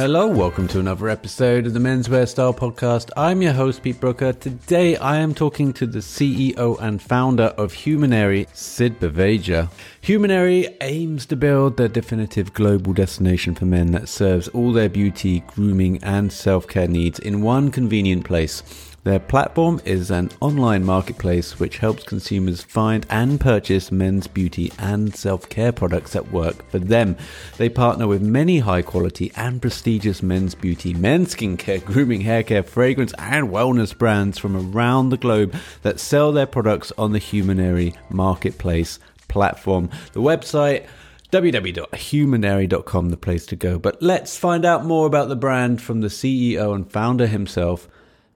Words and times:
Hello, 0.00 0.28
welcome 0.28 0.68
to 0.68 0.78
another 0.78 1.08
episode 1.08 1.66
of 1.66 1.74
the 1.74 1.80
Menswear 1.80 2.28
Style 2.28 2.54
Podcast. 2.54 3.10
I'm 3.16 3.42
your 3.42 3.52
host, 3.52 3.82
Pete 3.82 3.98
Brooker. 3.98 4.32
Today 4.32 4.96
I 4.96 5.16
am 5.16 5.34
talking 5.34 5.72
to 5.72 5.88
the 5.88 5.98
CEO 5.98 6.80
and 6.80 7.02
founder 7.02 7.46
of 7.58 7.72
Humanery, 7.72 8.46
Sid 8.54 9.00
Baveja. 9.00 9.68
Humanery 10.00 10.72
aims 10.82 11.26
to 11.26 11.34
build 11.34 11.76
the 11.76 11.88
definitive 11.88 12.54
global 12.54 12.92
destination 12.92 13.56
for 13.56 13.64
men 13.64 13.90
that 13.90 14.08
serves 14.08 14.46
all 14.46 14.72
their 14.72 14.88
beauty, 14.88 15.40
grooming, 15.48 15.98
and 16.04 16.32
self 16.32 16.68
care 16.68 16.86
needs 16.86 17.18
in 17.18 17.42
one 17.42 17.72
convenient 17.72 18.24
place. 18.24 18.87
Their 19.04 19.20
platform 19.20 19.80
is 19.84 20.10
an 20.10 20.30
online 20.40 20.84
marketplace 20.84 21.58
which 21.60 21.78
helps 21.78 22.02
consumers 22.02 22.62
find 22.62 23.06
and 23.08 23.40
purchase 23.40 23.92
men's 23.92 24.26
beauty 24.26 24.72
and 24.78 25.14
self 25.14 25.48
care 25.48 25.72
products 25.72 26.12
that 26.12 26.32
work 26.32 26.68
for 26.70 26.78
them. 26.78 27.16
They 27.56 27.68
partner 27.68 28.08
with 28.08 28.22
many 28.22 28.58
high 28.58 28.82
quality 28.82 29.30
and 29.36 29.62
prestigious 29.62 30.22
men's 30.22 30.54
beauty, 30.54 30.94
men's 30.94 31.34
skincare, 31.34 31.84
grooming, 31.84 32.22
hair 32.22 32.42
care, 32.42 32.64
fragrance, 32.64 33.14
and 33.18 33.48
wellness 33.48 33.96
brands 33.96 34.36
from 34.36 34.74
around 34.74 35.10
the 35.10 35.16
globe 35.16 35.54
that 35.82 36.00
sell 36.00 36.32
their 36.32 36.46
products 36.46 36.92
on 36.98 37.12
the 37.12 37.20
Humanery 37.20 37.94
marketplace 38.10 38.98
platform. 39.28 39.90
The 40.12 40.20
website 40.20 40.86
www.humanery.com, 41.30 43.10
the 43.10 43.16
place 43.16 43.46
to 43.46 43.56
go. 43.56 43.78
But 43.78 44.02
let's 44.02 44.38
find 44.38 44.64
out 44.64 44.86
more 44.86 45.06
about 45.06 45.28
the 45.28 45.36
brand 45.36 45.82
from 45.82 46.00
the 46.00 46.08
CEO 46.08 46.74
and 46.74 46.90
founder 46.90 47.26
himself. 47.26 47.86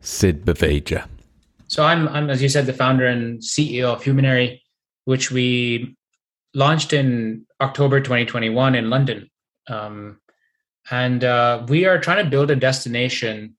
Sid 0.03 0.45
Baveja. 0.45 1.07
So 1.69 1.85
I'm, 1.85 2.07
I'm, 2.09 2.29
as 2.29 2.43
you 2.43 2.49
said, 2.49 2.67
the 2.67 2.73
founder 2.73 3.07
and 3.07 3.41
CEO 3.41 3.95
of 3.95 4.03
Humanery, 4.03 4.61
which 5.07 5.31
we 5.31 5.97
launched 6.55 6.93
in 6.93 7.47
October 7.61 8.01
2021 8.01 8.75
in 8.75 8.91
London. 8.91 9.31
Um, 9.69 10.21
and 10.91 11.25
uh, 11.25 11.65
we 11.69 11.87
are 11.87 11.99
trying 11.99 12.23
to 12.23 12.31
build 12.31 12.51
a 12.51 12.57
destination 12.57 13.57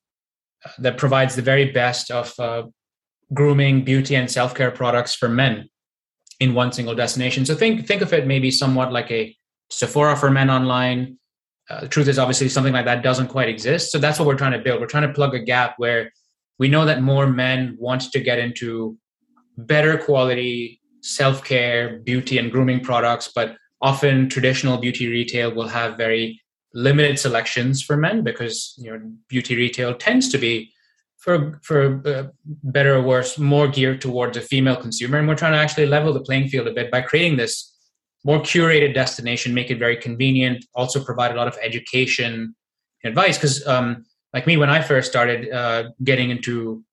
uh, 0.65 0.69
that 0.79 0.97
provides 0.97 1.35
the 1.35 1.41
very 1.41 1.71
best 1.71 2.11
of 2.11 2.37
uh, 2.39 2.63
grooming, 3.33 3.83
beauty, 3.83 4.15
and 4.15 4.29
self 4.29 4.53
care 4.53 4.71
products 4.71 5.15
for 5.15 5.29
men 5.29 5.69
in 6.39 6.53
one 6.53 6.71
single 6.71 6.93
destination. 6.93 7.45
So 7.45 7.55
think 7.55 7.87
think 7.87 8.01
of 8.01 8.11
it 8.13 8.27
maybe 8.27 8.51
somewhat 8.51 8.91
like 8.91 9.09
a 9.11 9.35
Sephora 9.69 10.15
for 10.15 10.29
men 10.29 10.49
online. 10.49 11.17
Uh, 11.69 11.81
the 11.81 11.87
truth 11.87 12.09
is, 12.09 12.19
obviously, 12.19 12.49
something 12.49 12.73
like 12.73 12.85
that 12.85 13.01
doesn't 13.01 13.29
quite 13.29 13.47
exist. 13.47 13.91
So 13.91 13.97
that's 13.97 14.19
what 14.19 14.27
we're 14.27 14.37
trying 14.37 14.51
to 14.51 14.59
build. 14.59 14.81
We're 14.81 14.87
trying 14.87 15.07
to 15.07 15.13
plug 15.13 15.33
a 15.33 15.39
gap 15.39 15.75
where 15.77 16.11
we 16.59 16.67
know 16.67 16.85
that 16.85 17.01
more 17.01 17.27
men 17.27 17.75
want 17.79 18.11
to 18.11 18.19
get 18.19 18.39
into 18.39 18.97
better 19.57 19.97
quality 19.97 20.79
self-care 21.01 21.99
beauty 21.99 22.37
and 22.37 22.51
grooming 22.51 22.79
products 22.79 23.31
but 23.35 23.55
often 23.81 24.29
traditional 24.29 24.77
beauty 24.77 25.07
retail 25.07 25.53
will 25.53 25.67
have 25.67 25.97
very 25.97 26.41
limited 26.73 27.19
selections 27.19 27.83
for 27.83 27.97
men 27.97 28.23
because 28.23 28.73
you 28.77 28.91
know 28.91 29.11
beauty 29.27 29.55
retail 29.55 29.93
tends 29.93 30.29
to 30.29 30.37
be 30.37 30.73
for 31.23 31.59
for 31.63 32.01
uh, 32.05 32.23
better 32.63 32.95
or 32.95 33.01
worse 33.01 33.37
more 33.39 33.67
geared 33.67 34.01
towards 34.01 34.35
a 34.35 34.41
female 34.41 34.75
consumer. 34.75 35.17
And 35.17 35.27
we're 35.27 35.35
trying 35.35 35.53
to 35.53 35.57
actually 35.57 35.85
level 35.85 36.11
the 36.11 36.19
playing 36.19 36.49
field 36.49 36.67
a 36.67 36.73
bit 36.73 36.91
by 36.91 37.01
creating 37.01 37.37
this 37.37 37.69
more 38.25 38.39
curated 38.39 38.93
destination 38.93 39.53
make 39.53 39.71
it 39.71 39.79
very 39.79 39.97
convenient 39.97 40.65
also 40.75 41.03
provide 41.03 41.31
a 41.31 41.35
lot 41.35 41.47
of 41.47 41.57
education 41.61 42.55
and 43.03 43.09
advice. 43.09 43.37
Because 43.37 43.65
um, 43.65 44.05
like 44.33 44.47
me 44.47 44.57
when 44.57 44.69
i 44.69 44.81
first 44.81 45.09
started 45.09 45.51
uh, 45.51 45.83
getting 46.03 46.29
into 46.29 46.83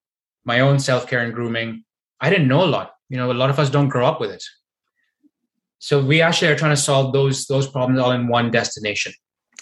my 0.45 0.61
own 0.61 0.79
self-care 0.79 1.23
and 1.23 1.35
grooming 1.35 1.85
i 2.21 2.31
didn't 2.31 2.49
know 2.49 2.65
a 2.65 2.67
lot. 2.67 2.93
You 3.09 3.17
know 3.17 3.33
a 3.33 3.35
lot 3.35 3.51
of 3.51 3.59
us 3.59 3.71
don't 3.71 3.89
grow 3.89 4.07
up 4.07 4.21
with 4.21 4.31
it. 4.31 4.45
So 5.79 6.05
we 6.05 6.21
actually 6.21 6.49
are 6.49 6.57
trying 6.57 6.77
to 6.77 6.81
solve 6.81 7.13
those 7.13 7.47
those 7.47 7.67
problems 7.67 8.01
all 8.01 8.13
in 8.13 8.29
one 8.29 8.51
destination. 8.51 9.13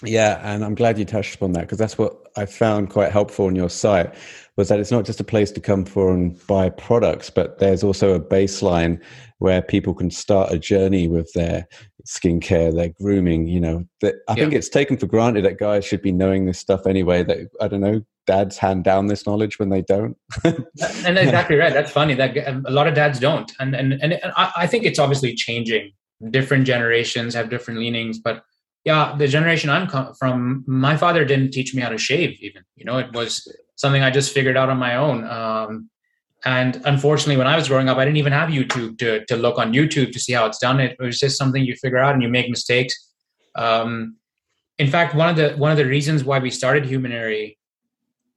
Yeah 0.04 0.40
and 0.44 0.64
i'm 0.64 0.76
glad 0.76 0.96
you 0.98 1.04
touched 1.04 1.34
upon 1.34 1.52
that 1.52 1.62
because 1.62 1.78
that's 1.78 1.98
what 1.98 2.28
i 2.36 2.46
found 2.46 2.90
quite 2.90 3.10
helpful 3.10 3.46
on 3.46 3.56
your 3.56 3.68
site 3.68 4.14
was 4.56 4.68
that 4.68 4.78
it's 4.78 4.92
not 4.92 5.04
just 5.04 5.18
a 5.18 5.24
place 5.24 5.50
to 5.52 5.60
come 5.60 5.84
for 5.84 6.14
and 6.14 6.38
buy 6.46 6.68
products 6.68 7.30
but 7.30 7.58
there's 7.58 7.82
also 7.82 8.14
a 8.14 8.20
baseline 8.20 9.02
where 9.38 9.60
people 9.60 9.94
can 9.94 10.10
start 10.10 10.52
a 10.52 10.58
journey 10.58 11.08
with 11.08 11.32
their 11.32 11.66
skincare, 12.08 12.74
their 12.74 12.88
grooming. 12.88 13.46
You 13.46 13.60
know, 13.60 13.84
that 14.00 14.16
I 14.28 14.32
yeah. 14.32 14.44
think 14.44 14.54
it's 14.54 14.68
taken 14.68 14.96
for 14.96 15.06
granted 15.06 15.44
that 15.44 15.58
guys 15.58 15.84
should 15.84 16.02
be 16.02 16.12
knowing 16.12 16.46
this 16.46 16.58
stuff 16.58 16.86
anyway. 16.86 17.22
That 17.22 17.48
I 17.60 17.68
don't 17.68 17.80
know, 17.80 18.02
dads 18.26 18.56
hand 18.58 18.84
down 18.84 19.06
this 19.06 19.26
knowledge 19.26 19.58
when 19.58 19.68
they 19.68 19.82
don't. 19.82 20.16
and 20.44 21.18
exactly 21.18 21.56
right. 21.56 21.72
That's 21.72 21.92
funny. 21.92 22.14
That 22.14 22.36
a 22.36 22.70
lot 22.70 22.86
of 22.86 22.94
dads 22.94 23.20
don't, 23.20 23.52
and 23.60 23.74
and 23.74 23.92
and, 23.94 24.14
and 24.14 24.32
I, 24.36 24.52
I 24.56 24.66
think 24.66 24.84
it's 24.84 24.98
obviously 24.98 25.34
changing. 25.34 25.92
Different 26.30 26.66
generations 26.66 27.32
have 27.34 27.48
different 27.48 27.78
leanings, 27.78 28.18
but 28.18 28.42
yeah, 28.84 29.14
the 29.16 29.28
generation 29.28 29.70
I'm 29.70 29.88
from, 30.14 30.64
my 30.66 30.96
father 30.96 31.24
didn't 31.24 31.52
teach 31.52 31.74
me 31.74 31.82
how 31.82 31.90
to 31.90 31.98
shave. 31.98 32.36
Even 32.40 32.62
you 32.74 32.84
know, 32.84 32.98
it 32.98 33.12
was 33.12 33.46
something 33.76 34.02
I 34.02 34.10
just 34.10 34.32
figured 34.32 34.56
out 34.56 34.68
on 34.68 34.78
my 34.78 34.96
own. 34.96 35.24
Um, 35.24 35.90
and 36.48 36.80
unfortunately, 36.86 37.36
when 37.36 37.46
I 37.46 37.56
was 37.56 37.68
growing 37.68 37.90
up, 37.90 37.98
I 37.98 38.06
didn't 38.06 38.16
even 38.16 38.32
have 38.32 38.48
YouTube 38.48 38.96
to, 39.00 39.22
to 39.26 39.36
look 39.36 39.58
on 39.58 39.74
YouTube 39.74 40.12
to 40.12 40.18
see 40.18 40.32
how 40.32 40.46
it's 40.46 40.56
done. 40.56 40.80
It, 40.80 40.96
was 40.98 41.20
just 41.20 41.36
something 41.36 41.62
you 41.62 41.76
figure 41.76 41.98
out 41.98 42.14
and 42.14 42.22
you 42.22 42.30
make 42.30 42.48
mistakes. 42.48 42.94
Um, 43.54 44.16
in 44.78 44.88
fact, 44.90 45.14
one 45.14 45.28
of 45.28 45.36
the 45.36 45.50
one 45.58 45.70
of 45.70 45.76
the 45.76 45.84
reasons 45.84 46.24
why 46.24 46.38
we 46.38 46.48
started 46.48 46.84
Humanery 46.84 47.58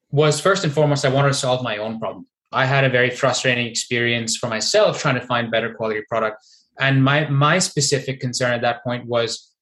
was 0.10 0.42
first 0.42 0.66
and 0.66 0.74
foremost, 0.74 1.06
I 1.06 1.10
wanted 1.10 1.30
to 1.30 1.36
solve 1.36 1.64
my 1.64 1.78
own 1.78 2.00
problem. 2.00 2.28
I 2.52 2.66
had 2.66 2.84
a 2.84 2.90
very 2.90 3.12
frustrating 3.12 3.66
experience 3.66 4.36
for 4.36 4.50
myself 4.50 5.00
trying 5.00 5.16
to 5.16 5.26
find 5.26 5.50
better 5.50 5.74
quality 5.74 6.02
product, 6.10 6.46
and 6.82 7.02
my 7.02 7.30
my 7.30 7.60
specific 7.60 8.20
concern 8.20 8.52
at 8.52 8.62
that 8.64 8.84
point 8.84 9.06
was 9.06 9.54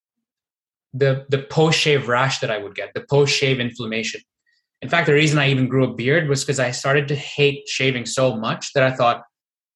the 0.92 1.28
the 1.30 1.44
post 1.44 1.78
shave 1.78 2.08
rash 2.08 2.40
that 2.40 2.50
I 2.50 2.58
would 2.58 2.74
get, 2.74 2.96
the 2.96 3.06
post 3.08 3.32
shave 3.32 3.60
inflammation. 3.60 4.22
In 4.82 4.90
fact, 4.90 5.08
the 5.08 5.14
reason 5.14 5.38
I 5.38 5.50
even 5.50 5.68
grew 5.68 5.84
a 5.84 5.94
beard 5.94 6.30
was 6.30 6.44
because 6.44 6.60
I 6.60 6.72
started 6.72 7.08
to 7.10 7.16
hate 7.16 7.68
shaving 7.68 8.06
so 8.06 8.36
much 8.36 8.74
that 8.74 8.84
I 8.84 8.96
thought 8.96 9.24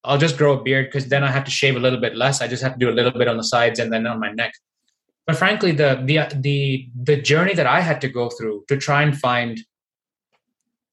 I'll 0.06 0.18
just 0.18 0.38
grow 0.38 0.58
a 0.58 0.64
beard 0.64 0.88
because 0.88 1.08
then 1.08 1.24
I 1.24 1.32
have 1.32 1.44
to 1.46 1.52
shave 1.52 1.76
a 1.76 1.80
little 1.80 2.00
bit 2.00 2.16
less. 2.16 2.42
I 2.42 2.48
just 2.48 2.64
have 2.64 2.74
to 2.74 2.80
do 2.80 2.90
a 2.90 2.96
little 2.96 3.12
bit 3.12 3.28
on 3.28 3.38
the 3.38 3.44
sides 3.44 3.80
and 3.80 3.92
then 3.92 4.06
on 4.08 4.20
my 4.20 4.32
neck. 4.32 4.54
But 5.26 5.38
frankly, 5.38 5.72
the 5.72 6.02
the 6.06 6.38
the 6.42 6.90
the 7.02 7.22
journey 7.22 7.54
that 7.54 7.68
I 7.68 7.80
had 7.80 8.02
to 8.02 8.10
go 8.10 8.30
through 8.30 8.66
to 8.68 8.78
try 8.78 9.04
and 9.04 9.18
find 9.18 9.60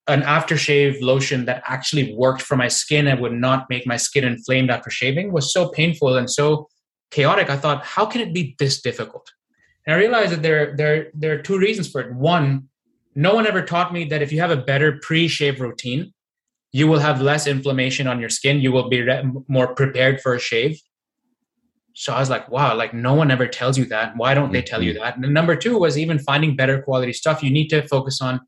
an 0.06 0.22
aftershave 0.22 1.00
lotion 1.00 1.44
that 1.44 1.62
actually 1.66 2.14
worked 2.14 2.42
for 2.42 2.56
my 2.56 2.68
skin 2.68 3.06
and 3.06 3.20
would 3.20 3.32
not 3.32 3.68
make 3.68 3.86
my 3.86 3.96
skin 3.96 4.24
inflamed 4.24 4.70
after 4.70 4.90
shaving 4.90 5.32
was 5.32 5.52
so 5.52 5.68
painful 5.68 6.16
and 6.16 6.30
so 6.30 6.68
chaotic. 7.10 7.50
I 7.50 7.56
thought, 7.56 7.84
how 7.84 8.06
can 8.06 8.20
it 8.20 8.32
be 8.32 8.56
this 8.58 8.80
difficult? 8.80 9.30
And 9.86 9.94
I 9.94 9.98
realized 9.98 10.32
that 10.32 10.42
there 10.42 10.76
there 10.76 11.10
there 11.14 11.32
are 11.32 11.42
two 11.42 11.58
reasons 11.58 11.88
for 11.88 12.00
it. 12.00 12.14
One, 12.14 12.68
no 13.14 13.34
one 13.34 13.46
ever 13.46 13.62
taught 13.62 13.92
me 13.92 14.04
that 14.04 14.22
if 14.22 14.32
you 14.32 14.40
have 14.40 14.50
a 14.50 14.56
better 14.56 14.98
pre-shave 15.02 15.60
routine 15.60 16.12
you 16.72 16.86
will 16.86 17.00
have 17.00 17.20
less 17.20 17.46
inflammation 17.46 18.06
on 18.06 18.20
your 18.20 18.28
skin. 18.28 18.60
You 18.60 18.72
will 18.72 18.88
be 18.88 19.02
re- 19.02 19.24
more 19.48 19.74
prepared 19.74 20.20
for 20.20 20.34
a 20.34 20.40
shave. 20.40 20.80
So 21.94 22.14
i 22.14 22.20
was 22.20 22.30
like 22.30 22.48
wow 22.48 22.74
like 22.74 22.94
no 22.94 23.14
one 23.14 23.30
ever 23.30 23.46
tells 23.46 23.76
you 23.76 23.84
that. 23.86 24.16
Why 24.16 24.34
don't 24.34 24.52
they 24.52 24.62
tell 24.62 24.82
you 24.82 24.94
mm-hmm. 24.94 25.02
that? 25.02 25.16
And 25.16 25.34
number 25.34 25.56
two 25.56 25.78
was 25.78 25.98
even 25.98 26.18
finding 26.18 26.56
better 26.56 26.80
quality 26.82 27.12
stuff. 27.12 27.42
You 27.42 27.50
need 27.50 27.68
to 27.68 27.86
focus 27.88 28.20
on 28.20 28.40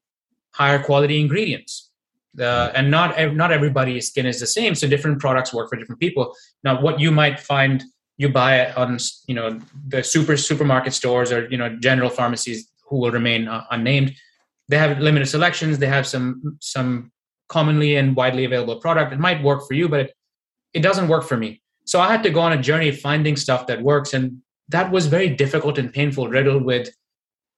higher 0.54 0.82
quality 0.82 1.20
ingredients. 1.20 1.90
Uh, 2.38 2.70
and 2.74 2.90
not 2.90 3.18
not 3.34 3.52
everybody's 3.52 4.08
skin 4.08 4.24
is 4.24 4.40
the 4.40 4.46
same 4.46 4.74
so 4.74 4.88
different 4.88 5.20
products 5.20 5.52
work 5.52 5.68
for 5.68 5.76
different 5.76 6.00
people. 6.00 6.34
Now 6.64 6.80
what 6.80 7.00
you 7.00 7.10
might 7.10 7.40
find 7.40 7.82
you 8.16 8.28
buy 8.28 8.72
on 8.72 8.98
you 9.26 9.34
know 9.34 9.58
the 9.88 10.02
super 10.02 10.36
supermarket 10.36 10.94
stores 10.94 11.32
or 11.32 11.48
you 11.48 11.58
know 11.58 11.76
general 11.80 12.08
pharmacies 12.08 12.70
who 12.88 12.98
will 13.00 13.10
remain 13.10 13.48
uh, 13.48 13.64
unnamed 13.70 14.14
they 14.72 14.78
have 14.78 14.98
limited 15.00 15.26
selections. 15.26 15.78
They 15.78 15.86
have 15.86 16.06
some 16.06 16.56
some 16.60 17.12
commonly 17.50 17.96
and 17.96 18.16
widely 18.16 18.46
available 18.46 18.76
product. 18.80 19.12
It 19.12 19.20
might 19.20 19.42
work 19.42 19.68
for 19.68 19.74
you 19.74 19.86
but 19.86 20.00
it, 20.00 20.10
it 20.72 20.80
doesn't 20.80 21.08
work 21.08 21.24
for 21.24 21.36
me. 21.36 21.60
So 21.84 22.00
i 22.00 22.08
had 22.10 22.22
to 22.22 22.30
go 22.30 22.40
on 22.40 22.52
a 22.52 22.62
journey 22.68 22.90
finding 22.90 23.36
stuff 23.36 23.66
that 23.66 23.82
works 23.82 24.14
and 24.14 24.24
that 24.74 24.90
was 24.90 25.04
very 25.16 25.28
difficult 25.42 25.76
and 25.78 25.92
painful 25.92 26.28
riddled 26.36 26.64
with 26.64 26.88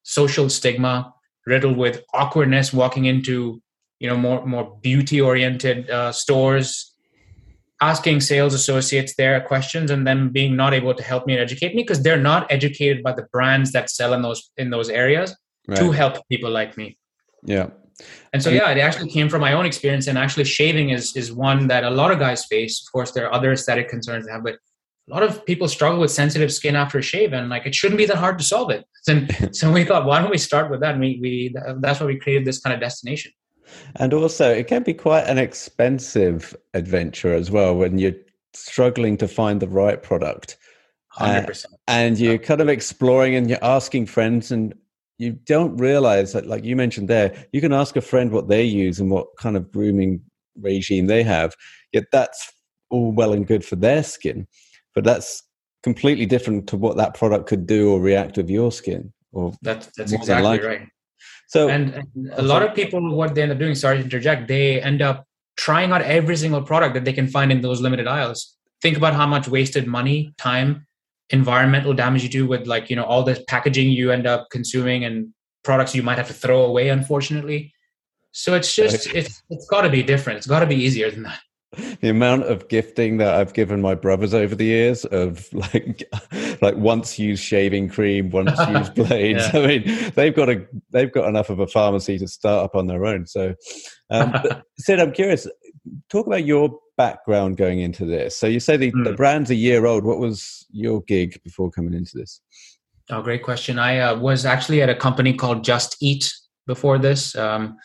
social 0.02 0.48
stigma 0.56 1.14
riddled 1.46 1.76
with 1.76 2.02
awkwardness 2.20 2.72
walking 2.72 3.04
into 3.12 3.62
you 4.00 4.08
know 4.08 4.16
more 4.16 4.40
more 4.54 4.64
beauty 4.88 5.20
oriented 5.20 5.78
uh, 5.90 6.10
stores 6.10 6.66
asking 7.80 8.20
sales 8.32 8.54
associates 8.54 9.14
their 9.14 9.40
questions 9.52 9.90
and 9.92 10.06
them 10.08 10.30
being 10.38 10.56
not 10.56 10.72
able 10.80 10.94
to 10.94 11.04
help 11.12 11.26
me 11.26 11.34
and 11.34 11.42
educate 11.42 11.72
me 11.76 11.82
because 11.82 12.02
they're 12.02 12.26
not 12.32 12.42
educated 12.56 13.02
by 13.06 13.12
the 13.12 13.26
brands 13.34 13.72
that 13.72 13.90
sell 13.98 14.12
in 14.16 14.22
those 14.22 14.40
in 14.56 14.70
those 14.70 14.88
areas 15.04 15.28
right. 15.68 15.78
to 15.78 15.90
help 16.02 16.14
people 16.28 16.50
like 16.50 16.76
me 16.76 16.98
yeah. 17.44 17.68
And 18.32 18.42
so 18.42 18.50
yeah, 18.50 18.70
it 18.70 18.78
actually 18.78 19.10
came 19.10 19.28
from 19.28 19.40
my 19.40 19.52
own 19.52 19.66
experience, 19.66 20.06
and 20.08 20.18
actually 20.18 20.44
shaving 20.44 20.90
is 20.90 21.14
is 21.16 21.32
one 21.32 21.68
that 21.68 21.84
a 21.84 21.90
lot 21.90 22.10
of 22.10 22.18
guys 22.18 22.44
face. 22.44 22.82
Of 22.84 22.92
course, 22.92 23.12
there 23.12 23.26
are 23.26 23.32
other 23.32 23.52
aesthetic 23.52 23.88
concerns 23.88 24.26
they 24.26 24.32
have, 24.32 24.42
but 24.42 24.54
a 24.54 25.14
lot 25.14 25.22
of 25.22 25.44
people 25.46 25.68
struggle 25.68 26.00
with 26.00 26.10
sensitive 26.10 26.52
skin 26.52 26.74
after 26.74 26.98
a 26.98 27.02
shave, 27.02 27.32
and 27.32 27.48
like 27.48 27.66
it 27.66 27.74
shouldn't 27.74 27.98
be 27.98 28.06
that 28.06 28.16
hard 28.16 28.38
to 28.38 28.44
solve 28.44 28.70
it. 28.70 28.84
And 29.06 29.54
so 29.54 29.70
we 29.70 29.84
thought, 29.84 30.06
why 30.06 30.20
don't 30.20 30.30
we 30.30 30.38
start 30.38 30.70
with 30.70 30.80
that? 30.80 30.92
And 30.92 31.00
we 31.00 31.18
we 31.20 31.54
that's 31.80 32.00
why 32.00 32.06
we 32.06 32.18
created 32.18 32.46
this 32.46 32.58
kind 32.58 32.74
of 32.74 32.80
destination. 32.80 33.32
And 33.96 34.12
also, 34.12 34.50
it 34.50 34.66
can 34.66 34.82
be 34.82 34.94
quite 34.94 35.24
an 35.24 35.38
expensive 35.38 36.56
adventure 36.74 37.32
as 37.32 37.50
well 37.50 37.76
when 37.76 37.98
you're 37.98 38.16
struggling 38.54 39.16
to 39.18 39.28
find 39.28 39.60
the 39.60 39.68
right 39.68 40.02
product. 40.02 40.56
100%. 41.18 41.64
Uh, 41.64 41.68
and 41.86 42.18
you're 42.18 42.38
kind 42.38 42.60
of 42.60 42.68
exploring 42.68 43.36
and 43.36 43.48
you're 43.48 43.62
asking 43.62 44.06
friends 44.06 44.50
and 44.50 44.74
you 45.18 45.32
don't 45.32 45.76
realize 45.76 46.32
that, 46.32 46.46
like 46.46 46.64
you 46.64 46.76
mentioned 46.76 47.08
there, 47.08 47.46
you 47.52 47.60
can 47.60 47.72
ask 47.72 47.96
a 47.96 48.00
friend 48.00 48.32
what 48.32 48.48
they 48.48 48.64
use 48.64 49.00
and 49.00 49.10
what 49.10 49.28
kind 49.38 49.56
of 49.56 49.70
grooming 49.70 50.20
regime 50.60 51.06
they 51.06 51.22
have. 51.22 51.54
Yet 51.92 52.04
that's 52.10 52.52
all 52.90 53.12
well 53.12 53.32
and 53.32 53.46
good 53.46 53.64
for 53.64 53.76
their 53.76 54.02
skin, 54.02 54.46
but 54.94 55.04
that's 55.04 55.42
completely 55.82 56.26
different 56.26 56.66
to 56.68 56.76
what 56.76 56.96
that 56.96 57.14
product 57.14 57.46
could 57.46 57.66
do 57.66 57.92
or 57.92 58.00
react 58.00 58.36
with 58.36 58.50
your 58.50 58.72
skin. 58.72 59.12
Or 59.32 59.52
that's 59.62 59.88
that's 59.96 60.12
exactly 60.12 60.60
right. 60.60 60.88
So, 61.48 61.68
and, 61.68 61.94
and 61.94 62.32
a 62.32 62.42
lot 62.42 62.62
of 62.62 62.74
people, 62.74 63.14
what 63.14 63.34
they 63.34 63.42
end 63.42 63.52
up 63.52 63.58
doing, 63.58 63.74
sorry 63.74 63.98
to 63.98 64.04
interject, 64.04 64.48
they 64.48 64.80
end 64.80 65.02
up 65.02 65.26
trying 65.56 65.92
out 65.92 66.02
every 66.02 66.36
single 66.36 66.62
product 66.62 66.94
that 66.94 67.04
they 67.04 67.12
can 67.12 67.28
find 67.28 67.52
in 67.52 67.60
those 67.60 67.80
limited 67.80 68.06
aisles. 68.08 68.56
Think 68.82 68.96
about 68.96 69.14
how 69.14 69.26
much 69.26 69.46
wasted 69.46 69.86
money, 69.86 70.34
time, 70.38 70.86
environmental 71.30 71.94
damage 71.94 72.22
you 72.22 72.28
do 72.28 72.46
with 72.46 72.66
like 72.66 72.90
you 72.90 72.96
know 72.96 73.04
all 73.04 73.22
this 73.22 73.42
packaging 73.48 73.88
you 73.88 74.10
end 74.10 74.26
up 74.26 74.48
consuming 74.50 75.04
and 75.04 75.28
products 75.62 75.94
you 75.94 76.02
might 76.02 76.18
have 76.18 76.28
to 76.28 76.34
throw 76.34 76.62
away 76.62 76.90
unfortunately 76.90 77.72
so 78.32 78.54
it's 78.54 78.74
just 78.74 79.06
it's 79.14 79.42
it's 79.48 79.66
got 79.68 79.82
to 79.82 79.88
be 79.88 80.02
different 80.02 80.36
it's 80.36 80.46
got 80.46 80.60
to 80.60 80.66
be 80.66 80.76
easier 80.76 81.10
than 81.10 81.22
that 81.22 81.40
the 82.00 82.08
amount 82.08 82.44
of 82.44 82.68
gifting 82.68 83.18
that 83.18 83.34
I've 83.34 83.52
given 83.52 83.80
my 83.80 83.94
brothers 83.94 84.34
over 84.34 84.54
the 84.54 84.64
years 84.64 85.04
of 85.06 85.52
like 85.52 86.08
like 86.62 86.76
once 86.76 87.18
used 87.18 87.42
shaving 87.42 87.88
cream, 87.88 88.30
once 88.30 88.58
used 88.68 88.94
blades. 88.94 89.44
yeah. 89.52 89.60
I 89.60 89.66
mean, 89.66 90.12
they've 90.14 90.34
got 90.34 90.48
a 90.48 90.66
they've 90.90 91.12
got 91.12 91.28
enough 91.28 91.50
of 91.50 91.60
a 91.60 91.66
pharmacy 91.66 92.18
to 92.18 92.28
start 92.28 92.64
up 92.64 92.74
on 92.74 92.86
their 92.86 93.04
own. 93.04 93.26
So, 93.26 93.54
um, 94.10 94.34
Sid, 94.78 95.00
I'm 95.00 95.12
curious. 95.12 95.46
Talk 96.08 96.26
about 96.26 96.44
your 96.44 96.78
background 96.96 97.56
going 97.56 97.80
into 97.80 98.04
this? 98.04 98.36
So 98.36 98.46
you 98.46 98.60
say 98.60 98.76
the, 98.76 98.92
mm. 98.92 99.04
the 99.04 99.10
hmm. 99.10 99.16
brand's 99.16 99.50
a 99.50 99.54
year 99.54 99.86
old. 99.86 100.04
What 100.04 100.18
was 100.18 100.66
your 100.70 101.02
gig 101.02 101.42
before 101.42 101.70
coming 101.70 101.94
into 101.94 102.16
this? 102.16 102.40
Oh, 103.10 103.20
great 103.22 103.42
question. 103.42 103.78
I 103.78 103.98
uh, 103.98 104.18
was 104.18 104.46
actually 104.46 104.80
at 104.80 104.88
a 104.88 104.94
company 104.94 105.34
called 105.34 105.62
Just 105.62 105.96
Eat 106.00 106.32
before 106.66 106.98
this. 106.98 107.36
Um, 107.36 107.76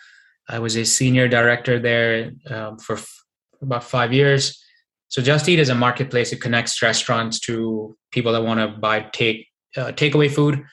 I 0.48 0.60
was 0.60 0.76
a 0.78 0.86
senior 0.86 1.28
director 1.28 1.80
there 1.80 2.32
um, 2.50 2.78
for 2.80 2.94
f- 2.94 3.24
about 3.62 3.84
five 3.84 4.14
years. 4.14 4.64
So 5.10 5.22
Just 5.22 5.50
Eat 5.50 5.60
is 5.60 5.70
a 5.70 5.76
marketplace. 5.76 6.32
It 6.32 6.42
connects 6.42 6.82
restaurants 6.82 7.40
to 7.42 7.98
people 8.12 8.32
that 8.32 8.44
want 8.44 8.60
to 8.60 8.80
buy 8.80 9.02
take 9.12 9.48
uh, 9.76 9.92
takeaway 9.92 10.32
food. 10.32 10.64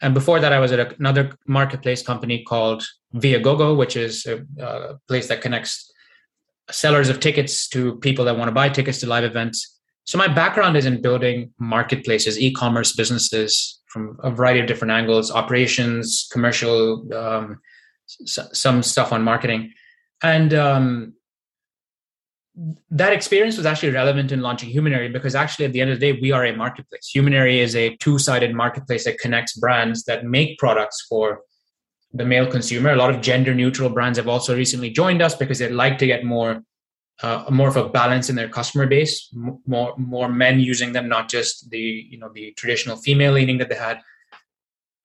And 0.00 0.14
before 0.14 0.40
that, 0.40 0.52
I 0.52 0.58
was 0.58 0.72
at 0.72 0.98
another 0.98 1.32
marketplace 1.46 2.02
company 2.02 2.42
called 2.42 2.86
Viagogo, 3.14 3.76
which 3.76 3.96
is 3.96 4.26
a, 4.26 4.44
a 4.58 4.98
place 5.08 5.28
that 5.28 5.42
connects 5.42 5.92
sellers 6.70 7.08
of 7.08 7.20
tickets 7.20 7.68
to 7.68 7.96
people 7.96 8.24
that 8.24 8.36
want 8.36 8.48
to 8.48 8.52
buy 8.52 8.68
tickets 8.68 9.00
to 9.00 9.06
live 9.06 9.24
events. 9.24 9.78
So 10.04 10.18
my 10.18 10.28
background 10.28 10.76
is 10.76 10.86
in 10.86 11.02
building 11.02 11.52
marketplaces, 11.58 12.38
e-commerce 12.38 12.94
businesses 12.94 13.80
from 13.86 14.18
a 14.22 14.30
variety 14.30 14.60
of 14.60 14.66
different 14.66 14.92
angles, 14.92 15.30
operations, 15.30 16.28
commercial, 16.32 17.12
um, 17.14 17.60
s- 18.26 18.48
some 18.52 18.82
stuff 18.82 19.12
on 19.12 19.22
marketing, 19.22 19.72
and 20.22 20.54
um, 20.54 21.14
that 22.90 23.12
experience 23.12 23.56
was 23.56 23.66
actually 23.66 23.90
relevant 23.90 24.32
in 24.32 24.40
launching 24.40 24.70
Humanery 24.74 25.12
because 25.12 25.34
actually 25.34 25.64
at 25.64 25.72
the 25.72 25.80
end 25.80 25.90
of 25.90 26.00
the 26.00 26.12
day 26.12 26.18
we 26.20 26.32
are 26.32 26.44
a 26.44 26.54
marketplace. 26.54 27.10
Humanery 27.14 27.58
is 27.58 27.74
a 27.76 27.96
two-sided 27.96 28.54
marketplace 28.54 29.04
that 29.04 29.18
connects 29.18 29.56
brands 29.56 30.04
that 30.04 30.24
make 30.24 30.58
products 30.58 31.06
for 31.08 31.40
the 32.12 32.24
male 32.24 32.46
consumer. 32.46 32.90
A 32.90 32.96
lot 32.96 33.14
of 33.14 33.20
gender 33.20 33.54
neutral 33.54 33.88
brands 33.88 34.18
have 34.18 34.28
also 34.28 34.56
recently 34.56 34.90
joined 34.90 35.22
us 35.22 35.34
because 35.34 35.58
they'd 35.58 35.70
like 35.70 35.98
to 35.98 36.06
get 36.06 36.24
more 36.24 36.62
uh, 37.22 37.44
more 37.50 37.68
of 37.68 37.76
a 37.76 37.88
balance 37.88 38.30
in 38.30 38.36
their 38.36 38.48
customer 38.48 38.86
base, 38.86 39.28
more 39.66 39.94
more 39.98 40.28
men 40.28 40.58
using 40.58 40.92
them, 40.92 41.08
not 41.08 41.28
just 41.28 41.70
the 41.70 41.78
you 41.78 42.18
know 42.18 42.30
the 42.32 42.52
traditional 42.52 42.96
female 42.96 43.32
leaning 43.32 43.58
that 43.58 43.68
they 43.68 43.74
had. 43.74 44.00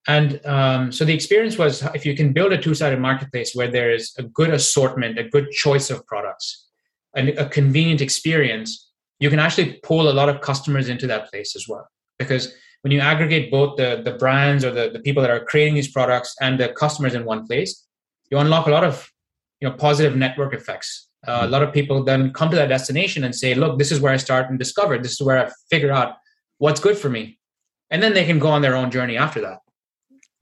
And 0.07 0.45
um, 0.45 0.91
so 0.91 1.03
the 1.03 1.13
experience 1.13 1.57
was 1.57 1.83
if 1.93 2.05
you 2.05 2.15
can 2.15 2.31
build 2.31 2.53
a 2.53 2.61
two 2.61 2.75
sided 2.75 2.99
marketplace 2.99 3.53
where 3.53 3.69
there 3.69 3.91
is 3.91 4.13
a 4.17 4.23
good 4.23 4.51
assortment, 4.51 5.17
a 5.17 5.23
good 5.23 5.51
choice 5.51 5.89
of 5.89 6.05
products, 6.05 6.69
and 7.15 7.29
a 7.29 7.49
convenient 7.49 8.01
experience, 8.01 8.91
you 9.19 9.29
can 9.29 9.39
actually 9.39 9.79
pull 9.83 10.09
a 10.09 10.13
lot 10.13 10.29
of 10.29 10.41
customers 10.41 10.89
into 10.89 11.07
that 11.07 11.29
place 11.31 11.55
as 11.55 11.67
well. 11.67 11.87
Because 12.19 12.53
when 12.85 12.91
you 12.91 12.99
aggregate 12.99 13.49
both 13.49 13.77
the, 13.77 14.03
the 14.05 14.11
brands 14.11 14.63
or 14.63 14.69
the, 14.69 14.91
the 14.91 14.99
people 14.99 15.19
that 15.23 15.31
are 15.31 15.43
creating 15.43 15.73
these 15.73 15.87
products 15.87 16.35
and 16.39 16.59
the 16.59 16.69
customers 16.69 17.15
in 17.15 17.25
one 17.25 17.47
place, 17.47 17.83
you 18.29 18.37
unlock 18.37 18.67
a 18.67 18.69
lot 18.69 18.83
of 18.83 19.11
you 19.59 19.67
know 19.67 19.73
positive 19.73 20.15
network 20.15 20.53
effects. 20.53 21.09
Uh, 21.27 21.39
a 21.41 21.47
lot 21.47 21.63
of 21.63 21.73
people 21.73 22.03
then 22.03 22.31
come 22.31 22.51
to 22.51 22.55
that 22.55 22.69
destination 22.69 23.23
and 23.23 23.33
say, 23.33 23.55
"Look, 23.55 23.79
this 23.79 23.91
is 23.91 23.99
where 23.99 24.13
I 24.13 24.17
start 24.17 24.51
and 24.51 24.59
discover. 24.59 24.99
This 24.99 25.13
is 25.13 25.21
where 25.23 25.47
I 25.47 25.51
figure 25.71 25.91
out 25.91 26.17
what's 26.59 26.79
good 26.79 26.95
for 26.95 27.09
me," 27.09 27.39
and 27.89 28.03
then 28.03 28.13
they 28.13 28.23
can 28.23 28.37
go 28.37 28.49
on 28.49 28.61
their 28.61 28.75
own 28.75 28.91
journey 28.91 29.17
after 29.17 29.41
that. 29.41 29.61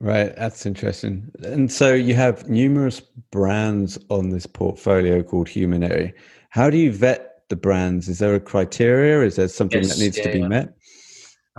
Right, 0.00 0.36
that's 0.36 0.66
interesting. 0.66 1.30
And 1.42 1.72
so 1.72 1.94
you 1.94 2.12
have 2.12 2.46
numerous 2.46 3.00
brands 3.30 3.98
on 4.10 4.28
this 4.28 4.44
portfolio 4.44 5.22
called 5.22 5.48
Humanery. 5.48 6.12
How 6.50 6.68
do 6.68 6.76
you 6.76 6.92
vet 6.92 7.48
the 7.48 7.56
brands? 7.56 8.06
Is 8.10 8.18
there 8.18 8.34
a 8.34 8.40
criteria? 8.40 9.22
Is 9.22 9.36
there 9.36 9.48
something 9.48 9.82
yes, 9.82 9.94
that 9.94 10.04
needs 10.04 10.18
yeah, 10.18 10.24
to 10.24 10.32
be 10.32 10.40
yeah. 10.40 10.48
met? 10.48 10.74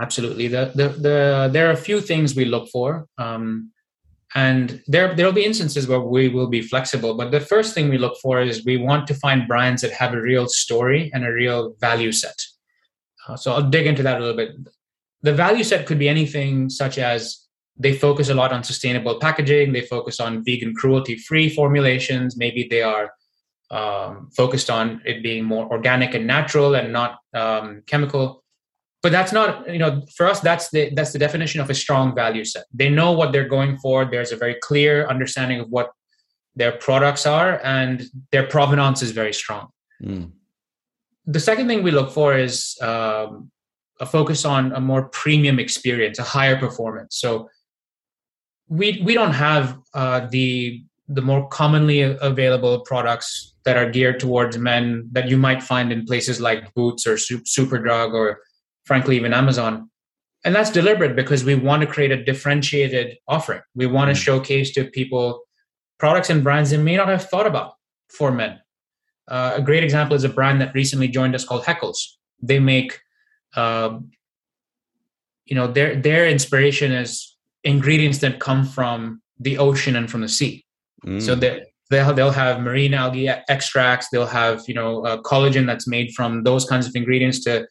Absolutely. 0.00 0.48
The, 0.48 0.72
the, 0.74 0.88
the, 0.88 1.50
there 1.52 1.68
are 1.68 1.72
a 1.72 1.76
few 1.76 2.00
things 2.00 2.34
we 2.34 2.44
look 2.44 2.68
for. 2.68 3.06
Um, 3.18 3.72
and 4.34 4.82
there 4.86 5.14
there'll 5.14 5.32
be 5.32 5.44
instances 5.44 5.86
where 5.86 6.00
we 6.00 6.28
will 6.28 6.48
be 6.48 6.60
flexible 6.60 7.14
but 7.14 7.30
the 7.30 7.40
first 7.40 7.74
thing 7.74 7.88
we 7.88 7.98
look 7.98 8.16
for 8.20 8.40
is 8.40 8.64
we 8.64 8.76
want 8.76 9.06
to 9.06 9.14
find 9.14 9.46
brands 9.46 9.82
that 9.82 9.92
have 9.92 10.12
a 10.14 10.20
real 10.20 10.46
story 10.46 11.10
and 11.14 11.24
a 11.24 11.32
real 11.32 11.74
value 11.80 12.12
set 12.12 12.38
uh, 13.28 13.36
so 13.36 13.52
i'll 13.52 13.70
dig 13.70 13.86
into 13.86 14.02
that 14.02 14.18
a 14.18 14.20
little 14.20 14.36
bit 14.36 14.50
the 15.22 15.32
value 15.32 15.64
set 15.64 15.86
could 15.86 15.98
be 15.98 16.08
anything 16.08 16.68
such 16.68 16.98
as 16.98 17.46
they 17.78 17.92
focus 17.92 18.28
a 18.28 18.34
lot 18.34 18.52
on 18.52 18.64
sustainable 18.64 19.18
packaging 19.20 19.72
they 19.72 19.82
focus 19.82 20.18
on 20.18 20.44
vegan 20.44 20.74
cruelty 20.74 21.16
free 21.16 21.48
formulations 21.48 22.36
maybe 22.36 22.66
they 22.68 22.82
are 22.82 23.12
um, 23.70 24.30
focused 24.36 24.70
on 24.70 25.00
it 25.04 25.22
being 25.22 25.44
more 25.44 25.66
organic 25.72 26.14
and 26.14 26.26
natural 26.26 26.74
and 26.74 26.92
not 26.92 27.18
um, 27.34 27.82
chemical 27.86 28.44
but 29.06 29.12
that's 29.12 29.32
not 29.32 29.72
you 29.72 29.78
know 29.78 30.02
for 30.16 30.26
us 30.26 30.40
that's 30.40 30.68
the 30.70 30.90
that's 30.96 31.12
the 31.12 31.18
definition 31.26 31.60
of 31.60 31.70
a 31.70 31.74
strong 31.74 32.12
value 32.12 32.44
set. 32.44 32.64
They 32.74 32.88
know 32.88 33.12
what 33.12 33.30
they're 33.30 33.52
going 33.56 33.78
for. 33.78 34.04
There's 34.04 34.32
a 34.32 34.36
very 34.44 34.56
clear 34.68 35.06
understanding 35.06 35.60
of 35.60 35.68
what 35.68 35.90
their 36.56 36.72
products 36.72 37.24
are 37.24 37.60
and 37.62 38.02
their 38.32 38.48
provenance 38.48 39.02
is 39.02 39.12
very 39.12 39.32
strong. 39.42 39.68
Mm. 40.02 40.32
the 41.36 41.42
second 41.50 41.68
thing 41.68 41.80
we 41.84 41.92
look 41.98 42.10
for 42.18 42.36
is 42.46 42.54
um, 42.90 43.50
a 44.04 44.06
focus 44.16 44.40
on 44.54 44.72
a 44.72 44.80
more 44.90 45.04
premium 45.20 45.56
experience 45.66 46.18
a 46.18 46.28
higher 46.36 46.58
performance. 46.66 47.12
So 47.22 47.28
we 48.78 48.86
we 49.06 49.14
don't 49.14 49.36
have 49.48 49.64
uh, 49.94 50.20
the 50.34 50.82
the 51.16 51.24
more 51.30 51.42
commonly 51.60 52.00
available 52.30 52.74
products 52.90 53.28
that 53.66 53.76
are 53.80 53.88
geared 53.96 54.18
towards 54.18 54.58
men 54.58 54.84
that 55.12 55.28
you 55.30 55.38
might 55.46 55.62
find 55.72 55.92
in 55.94 56.10
places 56.10 56.36
like 56.48 56.74
boots 56.74 57.06
or 57.06 57.14
superdrug 57.54 58.10
or 58.22 58.28
frankly, 58.86 59.16
even 59.16 59.34
Amazon. 59.34 59.90
And 60.44 60.54
that's 60.54 60.70
deliberate 60.70 61.16
because 61.16 61.44
we 61.44 61.54
want 61.54 61.82
to 61.82 61.86
create 61.86 62.12
a 62.12 62.22
differentiated 62.22 63.18
offering. 63.26 63.60
We 63.74 63.86
want 63.86 64.14
to 64.14 64.20
mm. 64.20 64.24
showcase 64.24 64.72
to 64.74 64.84
people 64.84 65.42
products 65.98 66.30
and 66.30 66.42
brands 66.42 66.70
they 66.70 66.76
may 66.76 66.96
not 66.96 67.08
have 67.08 67.28
thought 67.28 67.46
about 67.46 67.72
for 68.08 68.30
men. 68.30 68.60
Uh, 69.28 69.54
a 69.56 69.62
great 69.62 69.82
example 69.82 70.14
is 70.14 70.22
a 70.22 70.28
brand 70.28 70.60
that 70.60 70.72
recently 70.72 71.08
joined 71.08 71.34
us 71.34 71.44
called 71.44 71.64
Haeckels. 71.64 71.98
They 72.40 72.60
make, 72.60 73.00
uh, 73.56 73.98
you 75.46 75.56
know, 75.56 75.66
their 75.66 75.96
their 75.96 76.28
inspiration 76.28 76.92
is 76.92 77.36
ingredients 77.64 78.18
that 78.18 78.38
come 78.38 78.64
from 78.64 79.20
the 79.40 79.58
ocean 79.58 79.96
and 79.96 80.08
from 80.08 80.20
the 80.20 80.28
sea. 80.28 80.64
Mm. 81.04 81.20
So 81.20 81.34
they 81.34 81.64
they'll 81.90 82.14
they'll 82.14 82.30
have 82.30 82.60
marine 82.60 82.94
algae 82.94 83.28
extracts. 83.28 84.08
They'll 84.12 84.26
have 84.26 84.62
you 84.68 84.74
know 84.74 85.04
uh, 85.04 85.20
collagen 85.22 85.66
that's 85.66 85.88
made 85.88 86.12
from 86.14 86.44
those 86.44 86.64
kinds 86.64 86.86
of 86.86 86.94
ingredients 86.94 87.42
to 87.44 87.66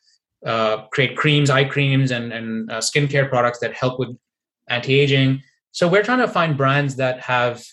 uh, 0.46 0.86
create 0.88 1.18
creams, 1.18 1.50
eye 1.50 1.64
creams, 1.66 2.12
and, 2.12 2.32
and 2.32 2.72
uh, 2.72 2.78
skincare 2.78 3.28
products 3.28 3.60
that 3.60 3.74
help 3.74 4.00
with 4.00 4.16
anti-aging. 4.70 5.42
So 5.72 5.88
we're 5.88 6.04
trying 6.04 6.20
to 6.20 6.28
find 6.28 6.56
brands 6.56 6.96
that 6.98 7.20
have 7.22 7.64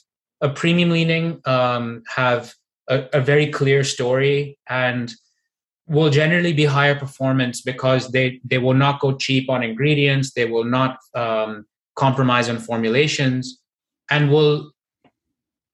a 0.41 0.49
premium 0.49 0.91
leaning, 0.91 1.41
um, 1.45 2.03
have 2.17 2.55
a, 2.89 3.05
a, 3.13 3.21
very 3.21 3.47
clear 3.47 3.85
story, 3.85 4.59
and 4.69 5.13
will 5.87 6.11
generally 6.11 6.53
be 6.53 6.65
higher 6.65 6.95
performance 6.95 7.61
because 7.61 8.09
they 8.11 8.41
they 8.45 8.59
will 8.59 8.75
not 8.75 9.01
go 9.01 9.17
cheap 9.17 9.49
on 9.49 9.63
ingredients. 9.63 10.33
They 10.33 10.47
will 10.47 10.65
not 10.65 10.99
um, 11.15 11.67
compromise 11.95 12.49
on 12.49 12.59
formulations, 12.59 13.61
and 14.11 14.31
will 14.33 14.73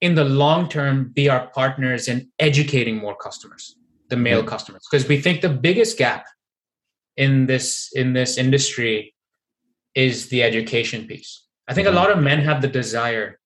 in 0.01 0.15
the 0.15 0.25
long 0.25 0.69
term 0.69 1.11
be 1.13 1.29
our 1.29 1.47
partners 1.47 2.07
in 2.07 2.29
educating 2.39 2.97
more 2.97 3.15
customers 3.15 3.75
the 4.09 4.17
male 4.17 4.43
customers 4.43 4.85
because 4.89 5.07
we 5.07 5.21
think 5.21 5.41
the 5.41 5.49
biggest 5.49 5.97
gap 5.97 6.25
in 7.19 7.45
this 7.45 7.91
in 7.93 8.13
this 8.13 8.37
industry 8.37 9.13
is 9.93 10.29
the 10.29 10.41
education 10.41 11.05
piece. 11.05 11.45
I 11.67 11.73
think 11.73 11.87
mm-hmm. 11.87 11.97
a 11.97 11.99
lot 11.99 12.11
of 12.11 12.23
men 12.23 12.39
have 12.39 12.61
the 12.61 12.67
desire 12.67 13.37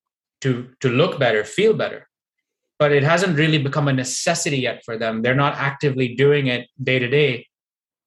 to 0.42 0.70
to 0.82 0.90
look 0.90 1.20
better, 1.20 1.44
feel 1.44 1.74
better, 1.74 2.08
but 2.78 2.92
it 2.92 3.04
hasn't 3.04 3.38
really 3.38 3.58
become 3.58 3.88
a 3.88 3.94
necessity 3.94 4.60
yet 4.60 4.84
for 4.86 4.98
them. 4.98 5.22
They're 5.22 5.44
not 5.46 5.56
actively 5.56 6.16
doing 6.16 6.48
it 6.48 6.70
day 6.82 7.00
to 7.00 7.08
day. 7.08 7.48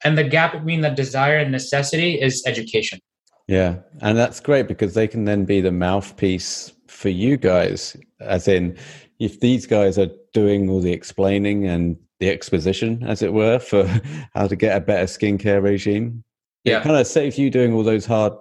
And 0.04 0.16
the 0.16 0.24
gap 0.24 0.52
between 0.52 0.82
the 0.82 0.90
desire 0.90 1.38
and 1.38 1.50
necessity 1.50 2.20
is 2.20 2.44
education. 2.46 3.00
Yeah, 3.48 3.76
and 4.02 4.16
that's 4.16 4.40
great 4.40 4.68
because 4.68 4.94
they 4.94 5.08
can 5.08 5.24
then 5.24 5.44
be 5.44 5.60
the 5.60 5.72
mouthpiece 5.72 6.72
for 6.86 7.08
you 7.08 7.36
guys, 7.36 7.96
as 8.20 8.46
in 8.48 8.76
if 9.18 9.40
these 9.40 9.66
guys 9.66 9.98
are 9.98 10.10
doing 10.32 10.68
all 10.68 10.80
the 10.80 10.92
explaining 10.92 11.66
and 11.66 11.96
the 12.20 12.30
exposition, 12.30 13.02
as 13.04 13.22
it 13.22 13.32
were, 13.32 13.58
for 13.58 13.86
how 14.34 14.46
to 14.46 14.56
get 14.56 14.76
a 14.76 14.80
better 14.80 15.04
skincare 15.04 15.62
regime. 15.62 16.24
Yeah. 16.64 16.80
It 16.80 16.82
kind 16.82 16.96
of 16.96 17.06
saves 17.06 17.38
you 17.38 17.50
doing 17.50 17.72
all 17.72 17.82
those 17.82 18.06
hard 18.06 18.32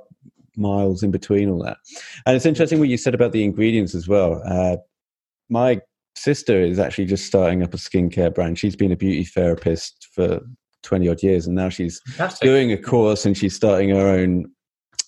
miles 0.57 1.03
in 1.03 1.11
between 1.11 1.49
all 1.49 1.63
that. 1.63 1.77
And 2.25 2.35
it's 2.35 2.45
interesting 2.45 2.79
what 2.79 2.89
you 2.89 2.97
said 2.97 3.13
about 3.13 3.31
the 3.33 3.43
ingredients 3.43 3.93
as 3.93 4.07
well. 4.07 4.41
Uh, 4.45 4.77
my 5.49 5.81
sister 6.15 6.59
is 6.59 6.79
actually 6.79 7.05
just 7.05 7.25
starting 7.25 7.61
up 7.61 7.73
a 7.73 7.77
skincare 7.77 8.33
brand. 8.33 8.57
She's 8.57 8.75
been 8.75 8.91
a 8.91 8.95
beauty 8.95 9.25
therapist 9.25 10.07
for 10.13 10.39
20 10.83 11.09
odd 11.09 11.23
years 11.23 11.45
and 11.45 11.55
now 11.55 11.69
she's 11.69 11.99
Fantastic. 12.07 12.45
doing 12.45 12.71
a 12.71 12.77
course 12.77 13.25
and 13.25 13.37
she's 13.37 13.55
starting 13.55 13.89
her 13.89 14.07
own 14.07 14.49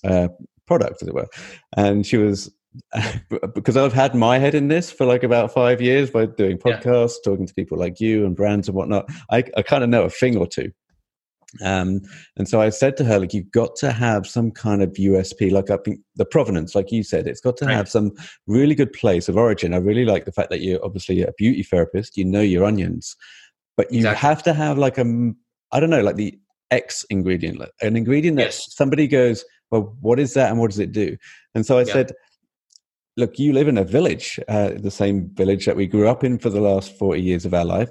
uh, 0.04 0.28
product, 0.66 1.02
as 1.02 1.08
it 1.08 1.14
were. 1.14 1.28
And 1.76 2.06
she 2.06 2.18
was 2.18 2.52
because 3.56 3.78
I've 3.78 3.94
had 3.94 4.16
my 4.16 4.38
head 4.40 4.56
in 4.56 4.68
this 4.68 4.92
for 4.92 5.06
like 5.06 5.24
about 5.24 5.54
five 5.54 5.82
years 5.82 6.10
by 6.10 6.26
doing 6.26 6.58
Yeah. 6.66 6.80
podcasts, 6.80 7.16
talking 7.24 7.48
to 7.48 7.54
people 7.54 7.78
like 7.78 8.00
you 8.00 8.26
and 8.26 8.36
brands 8.36 8.68
and 8.68 8.76
whatnot. 8.76 9.06
I, 9.32 9.44
I 9.56 9.62
kind 9.62 9.84
of 9.84 9.90
know 9.90 10.04
a 10.04 10.10
thing 10.10 10.38
or 10.38 10.48
two. 10.48 10.72
Um, 11.64 12.02
and 12.36 12.48
so 12.48 12.62
I 12.62 12.70
said 12.70 12.98
to 12.98 13.06
her, 13.06 13.20
like, 13.20 13.34
you've 13.34 13.52
got 13.52 13.76
to 13.78 13.92
have 13.92 14.28
some 14.28 14.52
kind 14.52 14.82
of 14.84 14.92
USP, 14.94 15.50
like 15.52 15.70
I 15.70 15.78
think 15.78 16.02
the 16.16 16.26
provenance, 16.26 16.76
like 16.76 16.92
you 16.92 17.04
said, 17.04 17.26
it's 17.26 17.40
got 17.42 17.58
to 17.58 17.66
Right. 17.66 17.74
have 17.76 17.90
some 17.90 18.12
really 18.48 18.76
good 18.76 18.92
place 18.94 19.30
of 19.30 19.38
origin. 19.38 19.74
I 19.74 19.78
really 19.78 20.06
like 20.06 20.26
the 20.26 20.32
fact 20.32 20.50
that 20.50 20.62
you're 20.62 20.84
obviously 20.84 21.22
a 21.22 21.32
beauty 21.38 21.64
therapist, 21.64 22.18
you 22.18 22.26
know 22.26 22.42
your 22.42 22.66
onions, 22.66 23.16
but 23.78 23.92
you 23.92 24.00
Exactly. 24.00 24.28
have 24.28 24.44
to 24.44 24.54
have 24.54 24.78
like 24.78 24.98
a, 24.98 25.32
I 25.72 25.80
don't 25.80 25.90
know, 25.90 26.02
like 26.02 26.18
the 26.18 26.38
X 26.70 27.06
ingredient, 27.10 27.60
like 27.60 27.72
an 27.82 27.96
ingredient 27.96 28.38
that 28.38 28.48
Yes. 28.48 28.76
somebody 28.76 29.08
goes, 29.08 29.46
well, 29.72 29.96
what 30.02 30.20
is 30.20 30.34
that 30.34 30.52
and 30.52 30.60
what 30.60 30.70
does 30.70 30.80
it 30.80 30.92
do? 30.92 31.18
And 31.56 31.66
so 31.66 31.78
I 31.78 31.84
Yeah. 31.84 31.94
said, 31.94 32.12
look, 33.18 33.40
you 33.40 33.52
live 33.52 33.68
in 33.68 33.78
a 33.78 33.84
village, 33.84 34.40
uh, 34.48 34.72
the 34.78 34.92
same 34.92 35.30
village 35.34 35.66
that 35.66 35.76
we 35.76 35.88
grew 35.88 36.08
up 36.08 36.24
in 36.24 36.38
for 36.38 36.50
the 36.50 36.62
last 36.62 36.98
40 36.98 37.20
years 37.20 37.46
of 37.46 37.54
our 37.54 37.66
life. 37.66 37.90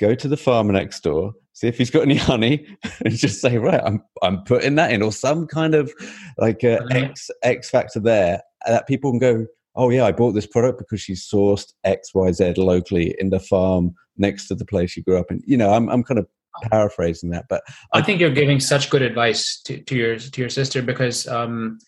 Go 0.00 0.14
to 0.14 0.26
the 0.26 0.38
farmer 0.38 0.72
next 0.72 1.04
door, 1.04 1.34
see 1.52 1.68
if 1.68 1.78
he's 1.78 1.90
got 1.90 2.02
any 2.02 2.16
honey, 2.30 2.66
and 3.04 3.14
just 3.14 3.40
say, 3.40 3.58
right, 3.58 3.80
I'm, 3.84 4.02
I'm 4.22 4.42
putting 4.44 4.74
that 4.76 4.90
in, 4.90 5.02
or 5.02 5.12
some 5.12 5.46
kind 5.46 5.74
of 5.74 5.92
like 6.38 6.64
uh. 6.64 6.80
X, 6.90 7.30
X 7.42 7.70
factor 7.70 8.00
there 8.00 8.40
that 8.66 8.88
people 8.88 9.12
can 9.12 9.18
go, 9.18 9.46
oh, 9.76 9.90
yeah, 9.90 10.06
I 10.06 10.12
bought 10.12 10.32
this 10.32 10.46
product 10.46 10.78
because 10.78 11.00
she 11.00 11.12
sourced 11.12 11.72
XYZ 11.84 12.56
locally 12.56 13.14
in 13.18 13.30
the 13.30 13.40
farm 13.40 13.94
next 14.16 14.48
to 14.48 14.54
the 14.54 14.64
place 14.64 14.96
you 14.96 15.02
grew 15.02 15.18
up 15.18 15.30
in. 15.30 15.42
You 15.46 15.58
know, 15.58 15.72
I'm, 15.72 15.88
I'm 15.90 16.02
kind 16.02 16.18
of 16.18 16.26
paraphrasing 16.70 17.30
that, 17.30 17.46
but 17.48 17.62
I 17.92 18.00
think 18.00 18.20
you're 18.20 18.30
giving 18.30 18.60
such 18.60 18.88
good 18.88 19.02
advice 19.02 19.60
to, 19.64 19.78
to 19.82 19.96
your 19.96 20.16
to 20.16 20.40
your 20.40 20.48
sister 20.48 20.82
because 20.82 21.26
um, 21.26 21.78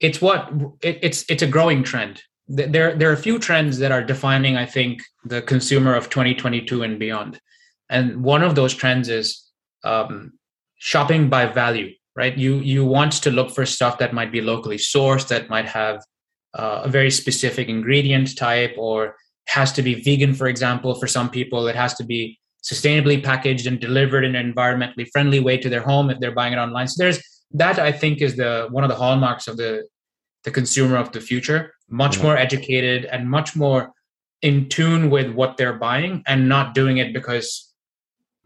it's 0.00 0.20
what 0.20 0.50
it, 0.82 0.98
it's 1.02 1.24
it's 1.28 1.42
a 1.42 1.46
growing 1.46 1.82
trend. 1.82 2.22
There 2.48 2.94
there 2.94 3.10
are 3.10 3.14
a 3.14 3.16
few 3.28 3.38
trends 3.38 3.78
that 3.78 3.92
are 3.92 4.04
defining, 4.04 4.56
I 4.56 4.66
think, 4.66 5.02
the 5.24 5.42
consumer 5.42 5.94
of 5.94 6.10
2022 6.10 6.82
and 6.82 6.98
beyond. 6.98 7.40
And 7.88 8.22
one 8.22 8.42
of 8.42 8.54
those 8.54 8.74
trends 8.74 9.08
is 9.08 9.44
um, 9.84 10.32
shopping 10.76 11.28
by 11.28 11.46
value. 11.46 11.92
Right? 12.14 12.36
You 12.36 12.56
you 12.60 12.84
want 12.84 13.12
to 13.12 13.30
look 13.30 13.50
for 13.50 13.66
stuff 13.66 13.98
that 13.98 14.14
might 14.14 14.32
be 14.32 14.40
locally 14.40 14.78
sourced, 14.78 15.28
that 15.28 15.50
might 15.50 15.66
have 15.66 16.00
uh, 16.54 16.82
a 16.84 16.88
very 16.88 17.10
specific 17.10 17.68
ingredient 17.68 18.36
type, 18.36 18.74
or 18.78 19.16
has 19.48 19.72
to 19.72 19.82
be 19.82 19.94
vegan, 20.02 20.32
for 20.32 20.46
example. 20.46 20.94
For 20.94 21.06
some 21.06 21.28
people, 21.28 21.68
it 21.68 21.76
has 21.76 21.94
to 21.94 22.04
be 22.04 22.38
sustainably 22.64 23.22
packaged 23.22 23.66
and 23.66 23.78
delivered 23.78 24.24
in 24.24 24.34
an 24.34 24.52
environmentally 24.52 25.06
friendly 25.12 25.40
way 25.40 25.56
to 25.58 25.68
their 25.68 25.82
home 25.82 26.10
if 26.10 26.18
they're 26.18 26.32
buying 26.32 26.52
it 26.52 26.56
online. 26.56 26.88
So 26.88 27.02
there's 27.02 27.20
that 27.52 27.78
I 27.78 27.92
think 27.92 28.20
is 28.20 28.36
the 28.36 28.68
one 28.70 28.84
of 28.84 28.90
the 28.90 28.96
hallmarks 28.96 29.46
of 29.48 29.56
the 29.56 29.86
the 30.44 30.50
consumer 30.50 30.96
of 30.96 31.10
the 31.12 31.20
future, 31.20 31.72
much 31.88 32.16
Yeah. 32.16 32.22
more 32.24 32.36
educated 32.36 33.04
and 33.06 33.28
much 33.28 33.56
more 33.56 33.92
in 34.42 34.68
tune 34.68 35.10
with 35.10 35.30
what 35.32 35.56
they're 35.56 35.72
buying 35.78 36.22
and 36.26 36.48
not 36.48 36.74
doing 36.74 36.98
it 36.98 37.12
because 37.12 37.72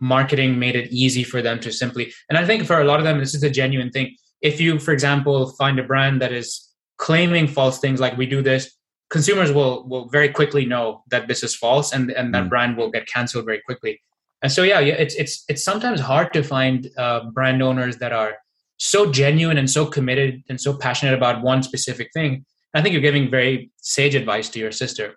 marketing 0.01 0.59
made 0.59 0.77
it 0.77 0.91
easy 0.91 1.23
for 1.25 1.43
them 1.43 1.61
to 1.61 1.71
simply 1.71 2.13
and 2.29 2.39
I 2.39 2.47
think 2.47 2.65
for 2.67 2.81
a 2.81 2.85
lot 2.85 3.01
of 3.01 3.05
them 3.05 3.19
this 3.19 3.35
is 3.35 3.43
a 3.43 3.51
genuine 3.51 3.91
thing. 3.91 4.17
If 4.41 4.61
you 4.61 4.79
for 4.79 4.93
example 4.93 5.51
find 5.59 5.79
a 5.79 5.83
brand 5.83 6.23
that 6.23 6.33
is 6.33 6.69
claiming 6.97 7.47
false 7.49 7.79
things 7.81 8.01
like 8.01 8.17
we 8.17 8.27
do 8.27 8.41
this 8.43 8.75
consumers 9.11 9.51
will 9.53 9.87
will 9.89 10.09
very 10.09 10.29
quickly 10.29 10.65
know 10.65 11.03
that 11.11 11.29
this 11.29 11.43
is 11.43 11.55
false 11.55 11.93
and 11.93 12.11
and 12.13 12.33
that 12.35 12.45
Mm. 12.45 12.49
brand 12.49 12.77
will 12.79 12.91
get 12.91 13.07
canceled 13.07 13.45
very 13.45 13.61
quickly 13.61 14.01
and 14.43 14.51
so 14.51 14.63
yeah, 14.63 14.81
yeah 14.81 14.95
it's 14.95 15.15
it's 15.17 15.45
it's 15.49 15.65
sometimes 15.65 16.01
hard 16.01 16.33
to 16.33 16.43
find 16.43 16.89
uh, 16.97 17.21
brand 17.37 17.63
owners 17.63 17.99
that 17.99 18.13
are 18.13 18.33
so 18.83 19.01
genuine 19.21 19.59
and 19.59 19.69
so 19.77 19.85
committed 19.97 20.43
and 20.49 20.59
so 20.61 20.71
passionate 20.85 21.15
about 21.21 21.43
one 21.43 21.63
specific 21.63 22.09
thing 22.17 22.45
i 22.75 22.81
think 22.81 22.93
you're 22.95 23.03
giving 23.11 23.31
very 23.39 23.71
sage 23.95 24.15
advice 24.15 24.49
to 24.49 24.59
your 24.59 24.73
sister 24.73 25.15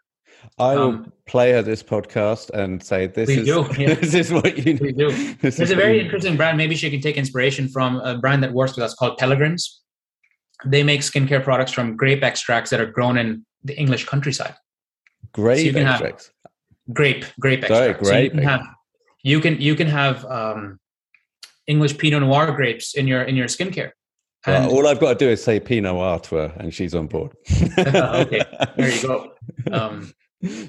I 0.60 0.76
will 0.76 0.82
Um, 0.90 1.14
play 1.26 1.54
her 1.54 1.62
this 1.62 1.82
podcast 1.82 2.50
and 2.62 2.84
say 2.84 3.08
this 3.08 3.30
is 3.30 3.46
do, 3.46 3.60
yeah. 3.82 3.94
this 3.94 4.14
is 4.14 4.28
what 4.38 4.58
you 4.58 4.74
need. 4.74 4.98
do. 4.98 5.10
This 5.44 5.56
there's 5.56 5.70
is 5.70 5.72
a 5.72 5.76
very 5.86 5.98
interesting 6.04 6.36
brand 6.40 6.58
maybe 6.64 6.76
she 6.82 6.90
can 6.94 7.00
take 7.08 7.16
inspiration 7.24 7.70
from 7.76 7.92
a 8.02 8.18
brand 8.24 8.44
that 8.44 8.52
works 8.60 8.74
with 8.76 8.84
us 8.88 8.94
called 9.00 9.14
Pelegrims 9.22 9.64
they 10.74 10.84
make 10.92 11.00
skincare 11.12 11.42
products 11.50 11.72
from 11.78 11.96
grape 12.02 12.24
extracts 12.32 12.70
that 12.72 12.82
are 12.84 12.92
grown 12.98 13.16
in 13.24 13.30
the 13.70 13.76
english 13.84 14.04
countryside 14.12 14.56
grape 15.40 15.76
have- 15.76 16.02
extracts. 16.02 16.26
grape 17.00 17.24
grape 17.40 17.64
Sorry, 17.66 17.90
extract. 17.92 18.06
So 18.06 18.18
you 18.26 18.30
can 18.36 18.44
have 18.52 18.64
you 19.32 19.40
can 19.46 19.54
you 19.68 19.76
can 19.80 19.88
have 19.88 20.18
um, 20.40 20.62
English 21.68 21.98
Pinot 21.98 22.22
Noir 22.22 22.52
grapes 22.52 22.96
in 22.96 23.08
your 23.08 23.24
in 23.24 23.36
your 23.36 23.48
skincare. 23.48 23.92
Well, 24.46 24.64
And 24.64 24.72
all 24.72 24.88
I've 24.88 25.00
got 25.00 25.18
to 25.18 25.26
do 25.26 25.30
is 25.32 25.42
say 25.44 25.60
Pinot 25.60 25.94
Noir 25.94 26.20
to 26.20 26.36
her, 26.36 26.54
and 26.58 26.74
she's 26.74 26.94
on 26.94 27.08
board. 27.08 27.32
okay, 27.80 28.42
there 28.78 28.90
you 28.92 29.02
go. 29.02 29.32
Um, 29.72 30.12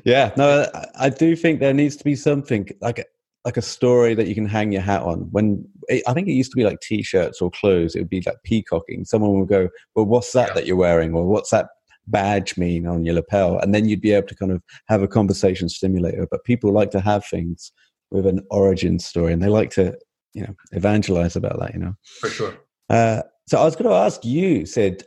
yeah, 0.04 0.32
no, 0.36 0.66
I, 0.72 0.86
I 1.06 1.08
do 1.08 1.34
think 1.34 1.58
there 1.60 1.74
needs 1.74 1.96
to 1.96 2.04
be 2.04 2.14
something 2.14 2.68
like 2.80 2.98
a, 3.00 3.04
like 3.44 3.56
a 3.56 3.62
story 3.62 4.14
that 4.14 4.28
you 4.28 4.34
can 4.34 4.46
hang 4.46 4.70
your 4.72 4.82
hat 4.82 5.02
on. 5.02 5.28
When 5.32 5.66
it, 5.88 6.02
I 6.06 6.12
think 6.12 6.28
it 6.28 6.32
used 6.32 6.52
to 6.52 6.56
be 6.56 6.64
like 6.64 6.80
t-shirts 6.80 7.40
or 7.42 7.50
clothes, 7.50 7.94
it 7.94 8.00
would 8.00 8.08
be 8.08 8.22
like 8.24 8.36
peacocking. 8.44 9.04
Someone 9.04 9.38
would 9.38 9.48
go, 9.48 9.68
"Well, 9.94 10.06
what's 10.06 10.32
that 10.32 10.48
Yeah. 10.48 10.54
that 10.54 10.66
you're 10.66 10.76
wearing?" 10.76 11.12
or 11.14 11.26
"What's 11.26 11.50
that 11.50 11.66
badge 12.06 12.56
mean 12.56 12.86
on 12.86 13.04
your 13.04 13.14
lapel?" 13.16 13.58
And 13.58 13.74
then 13.74 13.88
you'd 13.88 14.00
be 14.00 14.12
able 14.12 14.28
to 14.28 14.36
kind 14.36 14.52
of 14.52 14.62
have 14.88 15.02
a 15.02 15.08
conversation 15.08 15.68
stimulator. 15.68 16.26
But 16.30 16.44
people 16.44 16.72
like 16.72 16.90
to 16.92 17.00
have 17.00 17.24
things 17.26 17.72
with 18.10 18.26
an 18.26 18.42
origin 18.50 18.98
story, 19.00 19.32
and 19.32 19.42
they 19.42 19.48
like 19.48 19.70
to, 19.70 19.96
you 20.34 20.42
know, 20.42 20.54
evangelize 20.72 21.36
about 21.36 21.58
that. 21.60 21.74
You 21.74 21.80
know. 21.80 21.94
for 22.20 22.28
sure. 22.28 22.54
Uh, 22.90 23.22
so 23.46 23.58
I 23.58 23.64
was 23.64 23.76
going 23.76 23.90
to 23.90 23.96
ask 23.96 24.24
you, 24.24 24.66
Sid, 24.66 25.04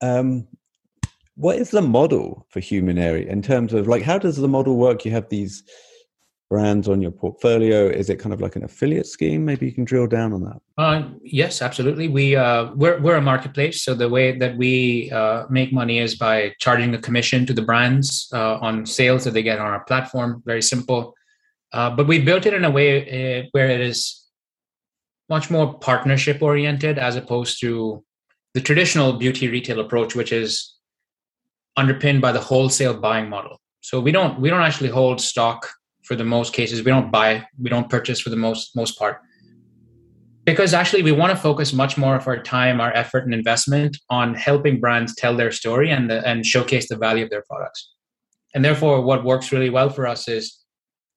um, 0.00 0.46
what 1.36 1.56
is 1.56 1.70
the 1.70 1.82
model 1.82 2.46
for 2.50 2.60
Humanery 2.60 3.26
in 3.26 3.42
terms 3.42 3.72
of 3.72 3.88
like 3.88 4.02
how 4.02 4.18
does 4.18 4.36
the 4.36 4.48
model 4.48 4.76
work? 4.76 5.04
You 5.04 5.10
have 5.12 5.28
these 5.28 5.62
brands 6.50 6.88
on 6.88 7.02
your 7.02 7.10
portfolio. 7.10 7.88
Is 7.88 8.08
it 8.08 8.20
kind 8.20 8.32
of 8.32 8.40
like 8.40 8.54
an 8.54 8.64
affiliate 8.64 9.06
scheme? 9.06 9.44
Maybe 9.44 9.66
you 9.66 9.72
can 9.72 9.84
drill 9.84 10.06
down 10.06 10.32
on 10.32 10.42
that. 10.42 10.60
Uh, 10.78 11.08
yes, 11.22 11.62
absolutely. 11.62 12.08
We 12.08 12.36
uh, 12.36 12.72
we're 12.74 13.00
we're 13.00 13.16
a 13.16 13.22
marketplace, 13.22 13.82
so 13.82 13.94
the 13.94 14.08
way 14.08 14.38
that 14.38 14.56
we 14.56 15.10
uh, 15.10 15.44
make 15.50 15.72
money 15.72 15.98
is 15.98 16.14
by 16.14 16.54
charging 16.60 16.94
a 16.94 16.98
commission 16.98 17.46
to 17.46 17.52
the 17.52 17.62
brands 17.62 18.28
uh, 18.32 18.58
on 18.58 18.86
sales 18.86 19.24
that 19.24 19.32
they 19.32 19.42
get 19.42 19.58
on 19.58 19.66
our 19.66 19.84
platform. 19.84 20.42
Very 20.44 20.62
simple, 20.62 21.14
uh, 21.72 21.90
but 21.90 22.06
we 22.06 22.20
built 22.20 22.46
it 22.46 22.54
in 22.54 22.64
a 22.64 22.70
way 22.70 23.42
uh, 23.42 23.48
where 23.52 23.68
it 23.68 23.80
is 23.80 24.23
much 25.28 25.50
more 25.50 25.78
partnership 25.78 26.42
oriented 26.42 26.98
as 26.98 27.16
opposed 27.16 27.60
to 27.60 28.04
the 28.52 28.60
traditional 28.60 29.14
beauty 29.14 29.48
retail 29.48 29.80
approach, 29.80 30.14
which 30.14 30.32
is 30.32 30.74
underpinned 31.76 32.20
by 32.20 32.32
the 32.32 32.40
wholesale 32.40 32.94
buying 32.94 33.28
model. 33.28 33.60
So 33.80 34.00
we 34.00 34.12
don't 34.12 34.40
we 34.40 34.48
don't 34.48 34.62
actually 34.62 34.90
hold 34.90 35.20
stock 35.20 35.68
for 36.04 36.14
the 36.14 36.24
most 36.24 36.52
cases. 36.52 36.84
We 36.84 36.90
don't 36.90 37.10
buy, 37.10 37.46
we 37.60 37.70
don't 37.70 37.88
purchase 37.88 38.20
for 38.20 38.30
the 38.30 38.36
most 38.36 38.76
most 38.76 38.98
part 38.98 39.20
because 40.44 40.74
actually 40.74 41.02
we 41.02 41.12
want 41.12 41.30
to 41.30 41.36
focus 41.36 41.72
much 41.72 41.96
more 41.96 42.16
of 42.16 42.26
our 42.26 42.42
time 42.42 42.80
our 42.80 42.92
effort 42.92 43.24
and 43.24 43.34
investment 43.34 43.96
on 44.10 44.34
helping 44.34 44.80
brands 44.80 45.14
tell 45.14 45.36
their 45.36 45.50
story 45.50 45.90
and 45.90 46.10
the, 46.10 46.26
and 46.26 46.44
showcase 46.44 46.88
the 46.88 46.96
value 46.96 47.24
of 47.24 47.30
their 47.30 47.44
products 47.48 47.92
and 48.54 48.64
therefore 48.64 49.00
what 49.00 49.24
works 49.24 49.52
really 49.52 49.70
well 49.70 49.90
for 49.90 50.06
us 50.06 50.28
is 50.28 50.60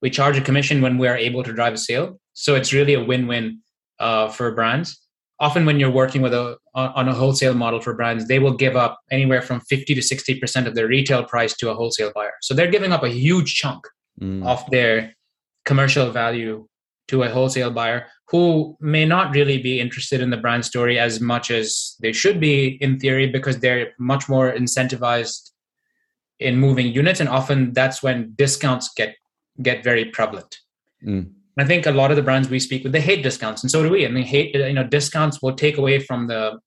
we 0.01 0.09
charge 0.09 0.37
a 0.37 0.41
commission 0.41 0.81
when 0.81 0.97
we 0.97 1.07
are 1.07 1.17
able 1.17 1.43
to 1.43 1.53
drive 1.53 1.73
a 1.73 1.77
sale 1.77 2.19
so 2.33 2.55
it's 2.55 2.73
really 2.73 2.93
a 2.93 3.03
win-win 3.03 3.61
uh, 3.99 4.27
for 4.29 4.51
brands 4.51 5.01
often 5.39 5.65
when 5.67 5.79
you're 5.79 5.91
working 5.91 6.21
with 6.23 6.33
a 6.33 6.57
on 6.73 7.07
a 7.07 7.13
wholesale 7.13 7.53
model 7.53 7.79
for 7.79 7.93
brands 7.93 8.27
they 8.27 8.39
will 8.39 8.53
give 8.53 8.75
up 8.75 8.99
anywhere 9.11 9.41
from 9.41 9.59
50 9.61 9.93
to 9.95 10.01
60% 10.01 10.65
of 10.67 10.73
their 10.75 10.87
retail 10.87 11.23
price 11.23 11.55
to 11.57 11.69
a 11.69 11.75
wholesale 11.75 12.11
buyer 12.15 12.33
so 12.41 12.53
they're 12.53 12.71
giving 12.71 12.91
up 12.91 13.03
a 13.03 13.09
huge 13.09 13.55
chunk 13.55 13.85
Mm. 14.19 14.43
of 14.47 14.65
their 14.71 15.13
commercial 15.63 16.09
value 16.09 16.67
to 17.07 17.21
a 17.21 17.29
wholesale 17.29 17.69
buyer 17.69 18.07
who 18.29 18.75
may 18.81 19.05
not 19.05 19.31
really 19.35 19.59
be 19.61 19.79
interested 19.79 20.21
in 20.21 20.31
the 20.31 20.37
brand 20.37 20.65
story 20.65 20.97
as 20.97 21.21
much 21.21 21.51
as 21.51 21.95
they 22.01 22.11
should 22.11 22.39
be 22.39 22.79
in 22.81 22.97
theory 22.99 23.27
because 23.27 23.59
they're 23.59 23.93
much 23.99 24.27
more 24.27 24.51
incentivized 24.51 25.51
in 26.39 26.57
moving 26.57 26.87
units 26.87 27.19
and 27.19 27.29
often 27.29 27.73
that's 27.73 28.01
when 28.01 28.33
discounts 28.35 28.89
get 28.95 29.15
get 29.61 29.83
very 29.83 30.05
prevalent 30.05 30.57
Mm. 31.05 31.29
I 31.57 31.65
think 31.65 31.85
a 31.85 31.91
lot 31.91 32.11
of 32.11 32.17
the 32.17 32.23
brands 32.23 32.49
we 32.49 32.59
speak 32.59 32.83
with 32.83 32.91
they 32.91 33.01
hate 33.01 33.23
discounts 33.23 33.63
and 33.63 33.71
so 33.71 33.83
do 33.83 33.89
we 33.89 34.05
and 34.05 34.15
they 34.15 34.23
hate 34.23 34.53
you 34.55 34.73
know 34.73 34.83
discounts 34.83 35.41
will 35.41 35.55
take 35.55 35.77
away 35.77 35.99
from 35.99 36.27
the 36.27 36.57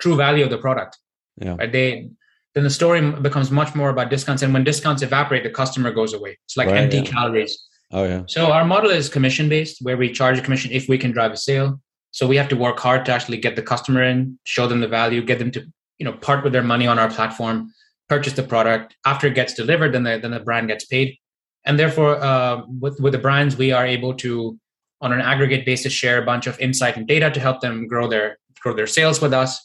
true 0.00 0.16
value 0.16 0.44
of 0.44 0.50
the 0.50 0.58
product. 0.58 0.98
Yeah. 1.40 1.56
Right? 1.56 1.70
They 1.70 2.08
then 2.54 2.64
the 2.64 2.70
story 2.70 3.10
becomes 3.10 3.50
much 3.50 3.74
more 3.74 3.90
about 3.90 4.08
discounts, 4.08 4.42
and 4.42 4.52
when 4.54 4.64
discounts 4.64 5.02
evaporate, 5.02 5.42
the 5.42 5.50
customer 5.50 5.90
goes 5.90 6.14
away. 6.14 6.38
It's 6.46 6.56
like 6.56 6.68
Right, 6.68 6.78
empty 6.78 6.98
yeah. 6.98 7.04
calories. 7.04 7.58
Oh 7.92 8.04
yeah. 8.04 8.22
So 8.26 8.50
our 8.50 8.64
model 8.64 8.90
is 8.90 9.08
commission 9.08 9.48
based, 9.48 9.82
where 9.82 9.96
we 9.96 10.10
charge 10.10 10.38
a 10.38 10.42
commission 10.42 10.72
if 10.72 10.88
we 10.88 10.96
can 10.96 11.12
drive 11.12 11.32
a 11.32 11.36
sale. 11.36 11.80
So 12.12 12.26
we 12.26 12.36
have 12.36 12.48
to 12.48 12.56
work 12.56 12.78
hard 12.78 13.04
to 13.06 13.12
actually 13.12 13.36
get 13.36 13.56
the 13.56 13.62
customer 13.62 14.02
in, 14.02 14.38
show 14.44 14.66
them 14.66 14.80
the 14.80 14.88
value, 14.88 15.22
get 15.22 15.38
them 15.38 15.50
to 15.50 15.60
you 15.98 16.04
know 16.06 16.14
part 16.14 16.42
with 16.44 16.52
their 16.52 16.62
money 16.62 16.86
on 16.86 16.98
our 16.98 17.10
platform, 17.10 17.72
purchase 18.08 18.32
the 18.32 18.42
product. 18.42 18.96
After 19.04 19.26
it 19.26 19.34
gets 19.34 19.52
delivered, 19.52 19.92
then 19.92 20.04
the 20.04 20.18
then 20.18 20.30
the 20.30 20.40
brand 20.40 20.68
gets 20.68 20.86
paid, 20.86 21.18
and 21.66 21.78
therefore 21.78 22.16
uh, 22.22 22.62
with 22.80 22.98
with 23.00 23.12
the 23.12 23.18
brands 23.18 23.56
we 23.56 23.72
are 23.72 23.86
able 23.86 24.14
to 24.14 24.58
on 25.00 25.12
an 25.12 25.20
aggregate 25.20 25.66
basis 25.66 25.92
share 25.92 26.22
a 26.22 26.24
bunch 26.24 26.46
of 26.46 26.58
insight 26.58 26.96
and 26.96 27.06
data 27.06 27.30
to 27.30 27.40
help 27.40 27.60
them 27.60 27.86
grow 27.86 28.08
their 28.08 28.38
grow 28.60 28.72
their 28.72 28.86
sales 28.86 29.20
with 29.20 29.34
us. 29.34 29.62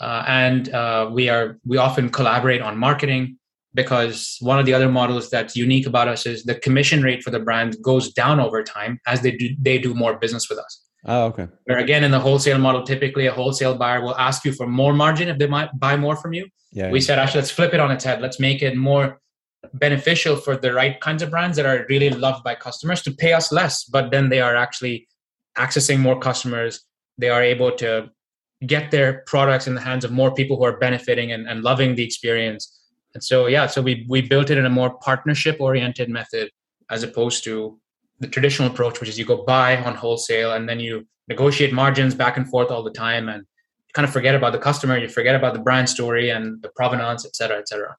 Uh, 0.00 0.24
and 0.26 0.70
uh, 0.70 1.08
we 1.12 1.28
are 1.28 1.58
we 1.64 1.76
often 1.76 2.08
collaborate 2.08 2.60
on 2.60 2.76
marketing 2.76 3.38
because 3.74 4.36
one 4.40 4.58
of 4.58 4.66
the 4.66 4.74
other 4.74 4.88
models 4.88 5.30
that's 5.30 5.56
unique 5.56 5.86
about 5.86 6.08
us 6.08 6.26
is 6.26 6.44
the 6.44 6.54
commission 6.54 7.02
rate 7.02 7.22
for 7.22 7.30
the 7.30 7.38
brand 7.38 7.76
goes 7.82 8.12
down 8.12 8.40
over 8.40 8.62
time 8.62 9.00
as 9.06 9.20
they 9.20 9.30
do 9.30 9.50
they 9.60 9.78
do 9.78 9.94
more 9.94 10.18
business 10.18 10.48
with 10.48 10.58
us. 10.58 10.82
Oh 11.04 11.26
okay. 11.26 11.48
Where 11.64 11.78
again 11.78 12.02
in 12.02 12.10
the 12.10 12.18
wholesale 12.18 12.58
model, 12.58 12.82
typically 12.82 13.26
a 13.26 13.32
wholesale 13.32 13.76
buyer 13.76 14.02
will 14.02 14.16
ask 14.16 14.44
you 14.44 14.52
for 14.52 14.66
more 14.66 14.92
margin 14.92 15.28
if 15.28 15.38
they 15.38 15.46
might 15.46 15.70
buy 15.78 15.96
more 15.96 16.16
from 16.16 16.32
you. 16.32 16.48
Yeah. 16.72 16.90
We 16.90 17.00
said 17.00 17.18
actually 17.18 17.42
let's 17.42 17.50
flip 17.50 17.72
it 17.74 17.80
on 17.80 17.90
its 17.90 18.02
head. 18.02 18.20
Let's 18.20 18.40
make 18.40 18.62
it 18.62 18.76
more 18.76 19.20
beneficial 19.74 20.36
for 20.36 20.56
the 20.56 20.72
right 20.72 21.00
kinds 21.00 21.22
of 21.22 21.30
brands 21.30 21.56
that 21.56 21.66
are 21.66 21.86
really 21.88 22.10
loved 22.10 22.44
by 22.44 22.54
customers 22.54 23.02
to 23.02 23.10
pay 23.10 23.32
us 23.32 23.52
less, 23.52 23.84
but 23.84 24.10
then 24.10 24.28
they 24.28 24.40
are 24.40 24.56
actually 24.56 25.08
accessing 25.56 25.98
more 25.98 26.18
customers. 26.18 26.84
They 27.18 27.30
are 27.30 27.42
able 27.42 27.72
to 27.76 28.10
get 28.66 28.90
their 28.90 29.22
products 29.26 29.66
in 29.66 29.74
the 29.74 29.80
hands 29.80 30.04
of 30.04 30.12
more 30.12 30.34
people 30.34 30.56
who 30.56 30.64
are 30.64 30.78
benefiting 30.78 31.32
and, 31.32 31.48
and 31.48 31.62
loving 31.62 31.94
the 31.94 32.04
experience. 32.04 32.80
And 33.14 33.22
so 33.22 33.46
yeah, 33.46 33.66
so 33.66 33.82
we 33.82 34.06
we 34.08 34.22
built 34.22 34.50
it 34.50 34.58
in 34.58 34.66
a 34.66 34.70
more 34.70 34.98
partnership 34.98 35.60
oriented 35.60 36.08
method 36.08 36.50
as 36.90 37.02
opposed 37.02 37.44
to 37.44 37.78
the 38.20 38.28
traditional 38.28 38.70
approach, 38.70 39.00
which 39.00 39.08
is 39.08 39.18
you 39.18 39.24
go 39.24 39.44
buy 39.44 39.76
on 39.76 39.94
wholesale 39.94 40.52
and 40.52 40.68
then 40.68 40.80
you 40.80 41.06
negotiate 41.28 41.72
margins 41.72 42.14
back 42.14 42.36
and 42.36 42.48
forth 42.48 42.70
all 42.70 42.82
the 42.82 42.90
time 42.90 43.28
and 43.28 43.44
kind 43.92 44.06
of 44.06 44.12
forget 44.12 44.34
about 44.34 44.52
the 44.52 44.58
customer, 44.58 44.96
you 44.96 45.08
forget 45.08 45.34
about 45.34 45.52
the 45.52 45.60
brand 45.60 45.88
story 45.88 46.30
and 46.30 46.62
the 46.62 46.68
provenance, 46.70 47.26
et 47.26 47.36
cetera, 47.36 47.58
et 47.58 47.68
cetera. 47.68 47.96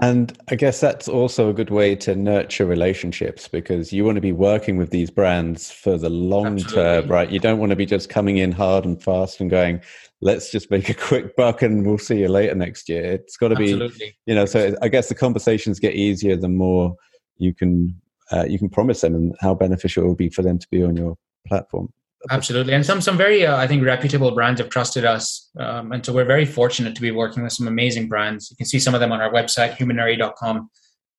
And 0.00 0.36
I 0.48 0.54
guess 0.54 0.80
that's 0.80 1.08
also 1.08 1.50
a 1.50 1.52
good 1.52 1.70
way 1.70 1.96
to 1.96 2.14
nurture 2.14 2.64
relationships 2.64 3.48
because 3.48 3.92
you 3.92 4.04
want 4.04 4.16
to 4.16 4.20
be 4.20 4.32
working 4.32 4.76
with 4.76 4.90
these 4.90 5.10
brands 5.10 5.70
for 5.70 5.98
the 5.98 6.08
long 6.08 6.58
term, 6.58 7.08
right? 7.08 7.30
You 7.30 7.38
don't 7.40 7.58
want 7.58 7.70
to 7.70 7.76
be 7.76 7.86
just 7.86 8.08
coming 8.08 8.38
in 8.38 8.52
hard 8.52 8.84
and 8.84 9.02
fast 9.02 9.40
and 9.40 9.50
going, 9.50 9.82
let's 10.20 10.50
just 10.50 10.70
make 10.70 10.88
a 10.88 10.94
quick 10.94 11.36
buck 11.36 11.62
and 11.62 11.86
we'll 11.86 11.98
see 11.98 12.20
you 12.20 12.28
later 12.28 12.54
next 12.54 12.88
year. 12.88 13.04
It's 13.04 13.36
got 13.36 13.48
to 13.48 13.56
be, 13.56 13.72
Absolutely. 13.72 14.16
you 14.26 14.34
know, 14.34 14.46
so 14.46 14.74
I 14.80 14.88
guess 14.88 15.08
the 15.08 15.14
conversations 15.14 15.78
get 15.78 15.94
easier 15.94 16.36
the 16.36 16.48
more 16.48 16.96
you 17.36 17.52
can 17.52 18.00
uh, 18.32 18.44
you 18.48 18.58
can 18.58 18.68
promise 18.68 19.02
them 19.02 19.14
and 19.14 19.34
how 19.40 19.54
beneficial 19.54 20.02
it 20.02 20.06
will 20.06 20.16
be 20.16 20.28
for 20.28 20.42
them 20.42 20.58
to 20.58 20.66
be 20.70 20.82
on 20.82 20.96
your 20.96 21.16
platform. 21.46 21.92
Absolutely, 22.30 22.74
and 22.74 22.84
some 22.84 23.00
some 23.00 23.16
very 23.16 23.46
uh, 23.46 23.56
I 23.56 23.66
think 23.66 23.84
reputable 23.84 24.32
brands 24.32 24.60
have 24.60 24.70
trusted 24.70 25.04
us, 25.04 25.50
um, 25.58 25.92
and 25.92 26.04
so 26.04 26.12
we're 26.12 26.24
very 26.24 26.44
fortunate 26.44 26.94
to 26.94 27.00
be 27.00 27.10
working 27.10 27.42
with 27.42 27.52
some 27.52 27.68
amazing 27.68 28.08
brands. 28.08 28.50
You 28.50 28.56
can 28.56 28.66
see 28.66 28.78
some 28.78 28.94
of 28.94 29.00
them 29.00 29.12
on 29.12 29.20
our 29.20 29.30
website, 29.30 29.76
humanery.com. 29.76 30.70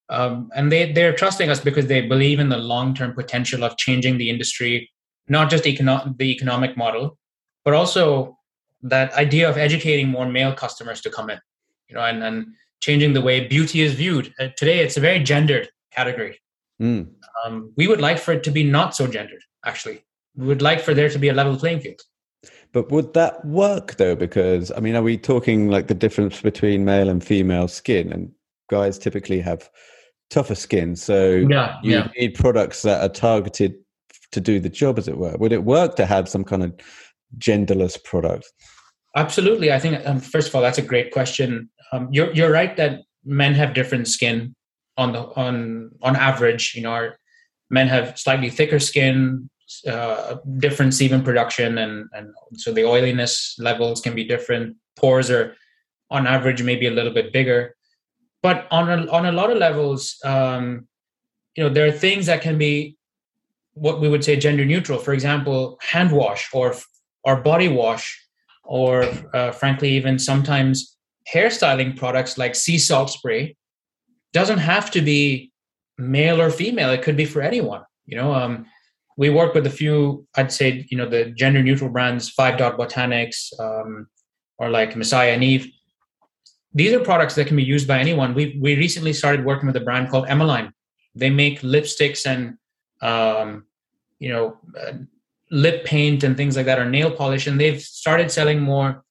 Um, 0.09 0.49
and 0.55 0.71
they 0.71 0.91
they're 0.91 1.13
trusting 1.13 1.49
us 1.49 1.59
because 1.59 1.87
they 1.87 2.01
believe 2.01 2.39
in 2.39 2.49
the 2.49 2.57
long 2.57 2.93
term 2.93 3.13
potential 3.13 3.63
of 3.63 3.77
changing 3.77 4.17
the 4.17 4.29
industry, 4.29 4.89
not 5.27 5.49
just 5.49 5.63
econo- 5.65 6.17
the 6.17 6.31
economic 6.31 6.75
model, 6.77 7.17
but 7.63 7.73
also 7.73 8.37
that 8.81 9.13
idea 9.13 9.49
of 9.49 9.57
educating 9.57 10.07
more 10.07 10.27
male 10.27 10.53
customers 10.53 11.01
to 11.01 11.09
come 11.09 11.29
in, 11.29 11.39
you 11.87 11.95
know, 11.95 12.01
and 12.01 12.23
and 12.23 12.47
changing 12.79 13.13
the 13.13 13.21
way 13.21 13.47
beauty 13.47 13.81
is 13.81 13.93
viewed. 13.93 14.33
Uh, 14.39 14.47
today, 14.57 14.79
it's 14.79 14.97
a 14.97 15.01
very 15.01 15.19
gendered 15.19 15.69
category. 15.91 16.39
Mm. 16.81 17.09
Um, 17.43 17.73
we 17.75 17.87
would 17.87 18.01
like 18.01 18.19
for 18.19 18.33
it 18.33 18.43
to 18.43 18.51
be 18.51 18.63
not 18.63 18.95
so 18.95 19.07
gendered. 19.07 19.43
Actually, 19.65 20.03
would 20.37 20.61
like 20.61 20.79
for 20.81 20.93
there 20.93 21.09
to 21.09 21.19
be 21.19 21.29
a 21.29 21.33
level 21.33 21.57
playing 21.57 21.81
field. 21.81 21.99
But 22.73 22.91
would 22.91 23.13
that 23.13 23.43
work 23.45 23.95
though? 23.95 24.15
Because 24.15 24.71
I 24.71 24.79
mean, 24.79 24.95
are 24.95 25.03
we 25.03 25.17
talking 25.17 25.69
like 25.69 25.87
the 25.87 25.93
difference 25.93 26.41
between 26.41 26.85
male 26.85 27.09
and 27.09 27.23
female 27.23 27.67
skin? 27.67 28.11
And 28.11 28.31
guys 28.69 28.99
typically 28.99 29.39
have 29.41 29.69
tougher 30.29 30.55
skin, 30.55 30.95
so 30.95 31.45
Yeah, 31.49 31.77
you 31.83 31.93
yeah. 31.93 32.09
need 32.17 32.35
products 32.35 32.81
that 32.81 33.01
are 33.01 33.13
targeted 33.13 33.75
to 34.31 34.41
do 34.41 34.59
the 34.59 34.69
job, 34.69 34.99
as 34.99 35.07
it 35.07 35.17
were. 35.17 35.35
Would 35.37 35.53
it 35.53 35.63
work 35.63 35.95
to 35.95 36.05
have 36.05 36.27
some 36.27 36.43
kind 36.43 36.63
of 36.63 36.73
genderless 37.37 38.01
product? 38.03 38.51
Absolutely. 39.15 39.71
I 39.71 39.79
think 39.79 40.05
um, 40.05 40.19
first 40.19 40.49
of 40.49 40.55
all, 40.55 40.61
that's 40.61 40.77
a 40.77 40.83
great 40.83 41.11
question. 41.11 41.69
Um, 41.91 42.09
you're 42.11 42.31
you're 42.33 42.51
right 42.51 42.75
that 42.77 43.01
men 43.25 43.53
have 43.55 43.73
different 43.73 44.07
skin 44.07 44.53
on 44.97 45.13
the 45.13 45.21
on 45.35 45.91
on 46.01 46.15
average. 46.15 46.75
You 46.75 46.83
know, 46.83 46.91
our 46.91 47.17
men 47.69 47.87
have 47.87 48.19
slightly 48.19 48.49
thicker 48.49 48.79
skin, 48.79 49.49
uh, 49.87 50.37
different 50.57 50.93
sebum 50.93 51.23
production, 51.23 51.77
and 51.77 52.09
and 52.13 52.33
so 52.55 52.71
the 52.71 52.85
oiliness 52.85 53.55
levels 53.59 54.01
can 54.01 54.15
be 54.15 54.23
different. 54.23 54.75
Pores 54.95 55.29
are 55.29 55.55
on 56.09 56.25
average 56.25 56.63
maybe 56.63 56.87
a 56.87 56.91
little 56.91 57.13
bit 57.13 57.33
bigger, 57.33 57.75
but 58.41 58.67
on 58.71 58.89
a, 58.89 59.11
on 59.11 59.25
a 59.25 59.31
lot 59.31 59.51
of 59.51 59.57
levels, 59.57 60.17
um, 60.23 60.87
you 61.55 61.63
know, 61.63 61.69
there 61.69 61.85
are 61.85 61.91
things 61.91 62.25
that 62.27 62.41
can 62.41 62.57
be 62.57 62.95
what 63.73 63.99
we 63.99 64.09
would 64.09 64.23
say 64.23 64.35
gender 64.35 64.65
neutral. 64.65 64.99
For 64.99 65.13
example, 65.13 65.77
hand 65.81 66.11
wash 66.11 66.49
or 66.53 66.75
or 67.23 67.41
body 67.41 67.67
wash 67.67 68.17
or 68.63 69.03
uh, 69.33 69.51
frankly 69.51 69.89
even 69.89 70.19
sometimes 70.19 70.97
hairstyling 71.33 71.95
products 71.97 72.37
like 72.37 72.55
sea 72.55 72.77
salt 72.77 73.09
spray 73.09 73.55
doesn't 74.33 74.59
have 74.59 74.91
to 74.91 75.01
be 75.01 75.51
male 75.97 76.41
or 76.41 76.49
female 76.49 76.91
it 76.91 77.01
could 77.01 77.17
be 77.17 77.25
for 77.25 77.41
anyone 77.41 77.81
you 78.05 78.15
know 78.15 78.33
um, 78.33 78.65
we 79.17 79.29
work 79.29 79.53
with 79.53 79.65
a 79.65 79.69
few 79.69 80.25
i'd 80.35 80.51
say 80.51 80.85
you 80.89 80.97
know 80.97 81.09
the 81.09 81.25
gender 81.31 81.61
neutral 81.61 81.89
brands 81.89 82.29
five 82.29 82.57
dot 82.57 82.77
botanics 82.77 83.51
um, 83.59 84.07
or 84.57 84.69
like 84.69 84.95
messiah 84.95 85.31
and 85.31 85.43
eve. 85.43 85.71
These 86.73 86.93
are 86.93 86.99
products 86.99 87.35
that 87.35 87.47
can 87.47 87.57
be 87.57 87.63
used 87.63 87.87
by 87.87 87.99
anyone. 87.99 88.33
We 88.33 88.57
we 88.61 88.75
recently 88.75 89.13
started 89.13 89.45
working 89.45 89.67
with 89.67 89.75
a 89.75 89.79
brand 89.79 90.09
called 90.09 90.27
emmeline. 90.27 90.73
They 91.15 91.29
make 91.29 91.61
lipsticks 91.61 92.25
and 92.25 92.57
um, 93.01 93.65
you 94.19 94.29
know 94.29 94.57
uh, 94.79 94.93
lip 95.49 95.85
paint 95.85 96.23
and 96.23 96.35
things 96.35 96.55
like 96.55 96.65
that 96.65 96.77
or 96.77 96.89
nail 96.89 97.09
polish 97.09 97.47
and 97.47 97.59
they've 97.59 97.81
started 97.81 98.29
selling 98.29 98.59
more 98.59 99.03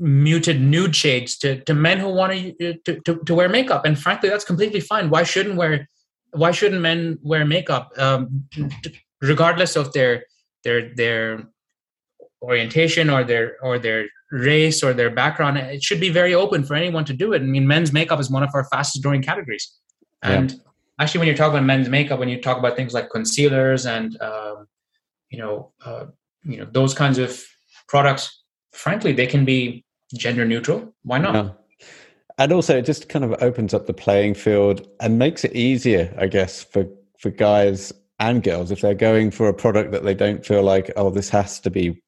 muted 0.00 0.60
nude 0.60 0.94
shades 0.94 1.38
to, 1.38 1.60
to 1.60 1.72
men 1.72 1.98
who 1.98 2.08
want 2.08 2.32
to, 2.32 2.74
to 2.84 3.14
to 3.24 3.34
wear 3.34 3.48
makeup. 3.48 3.84
And 3.84 3.98
frankly 3.98 4.28
that's 4.28 4.44
completely 4.44 4.80
fine. 4.80 5.08
Why 5.08 5.22
shouldn't 5.22 5.56
wear 5.56 5.88
why 6.32 6.50
shouldn't 6.50 6.80
men 6.80 7.18
wear 7.22 7.44
makeup 7.44 7.92
um, 7.96 8.44
regardless 9.20 9.76
of 9.76 9.92
their 9.92 10.24
their 10.64 10.94
their 10.94 11.42
orientation 12.42 13.10
or 13.10 13.24
their 13.24 13.56
or 13.62 13.78
their 13.78 14.06
race 14.30 14.82
or 14.82 14.92
their 14.92 15.10
background? 15.10 15.58
It 15.58 15.82
should 15.82 16.00
be 16.00 16.10
very 16.10 16.34
open 16.34 16.64
for 16.64 16.74
anyone 16.74 17.04
to 17.06 17.12
do 17.12 17.32
it. 17.32 17.42
I 17.42 17.44
mean 17.44 17.66
men's 17.66 17.92
makeup 17.92 18.20
is 18.20 18.30
one 18.30 18.42
of 18.42 18.50
our 18.54 18.64
fastest 18.64 19.02
growing 19.02 19.22
categories. 19.22 19.72
And 20.22 20.52
yeah. 20.52 20.58
actually 20.98 21.20
when 21.20 21.28
you 21.28 21.36
talk 21.36 21.50
about 21.50 21.64
men's 21.64 21.88
makeup 21.88 22.18
when 22.18 22.28
you 22.28 22.40
talk 22.40 22.58
about 22.58 22.76
things 22.76 22.94
like 22.94 23.10
concealers 23.10 23.86
and 23.86 24.20
um, 24.20 24.66
you 25.30 25.38
know 25.38 25.72
uh, 25.84 26.06
you 26.42 26.58
know 26.58 26.66
those 26.70 26.94
kinds 26.94 27.18
of 27.18 27.42
products 27.88 28.42
frankly 28.72 29.12
they 29.12 29.26
can 29.26 29.44
be 29.44 29.84
gender 30.14 30.44
neutral. 30.44 30.94
Why 31.02 31.18
not. 31.18 31.56
And 32.40 32.52
also 32.52 32.76
it 32.76 32.82
just 32.82 33.08
kind 33.08 33.24
of 33.24 33.40
opens 33.40 33.72
up 33.72 33.86
the 33.86 33.94
playing 33.94 34.34
field 34.34 34.88
and 34.98 35.18
makes 35.18 35.44
it 35.44 35.54
easier 35.54 36.12
i 36.18 36.26
guess 36.26 36.64
for 36.64 36.84
for 37.20 37.30
guys 37.30 37.92
and 38.20 38.42
girls. 38.42 38.70
If 38.70 38.82
they're 38.82 38.94
going 38.94 39.30
for 39.30 39.48
a 39.48 39.54
product 39.54 39.90
that 39.92 40.04
they 40.04 40.14
don't 40.14 40.46
feel 40.46 40.62
like 40.62 40.92
oh 40.96 41.10
this 41.10 41.30
has 41.30 41.58
to 41.60 41.70
be 41.70 42.00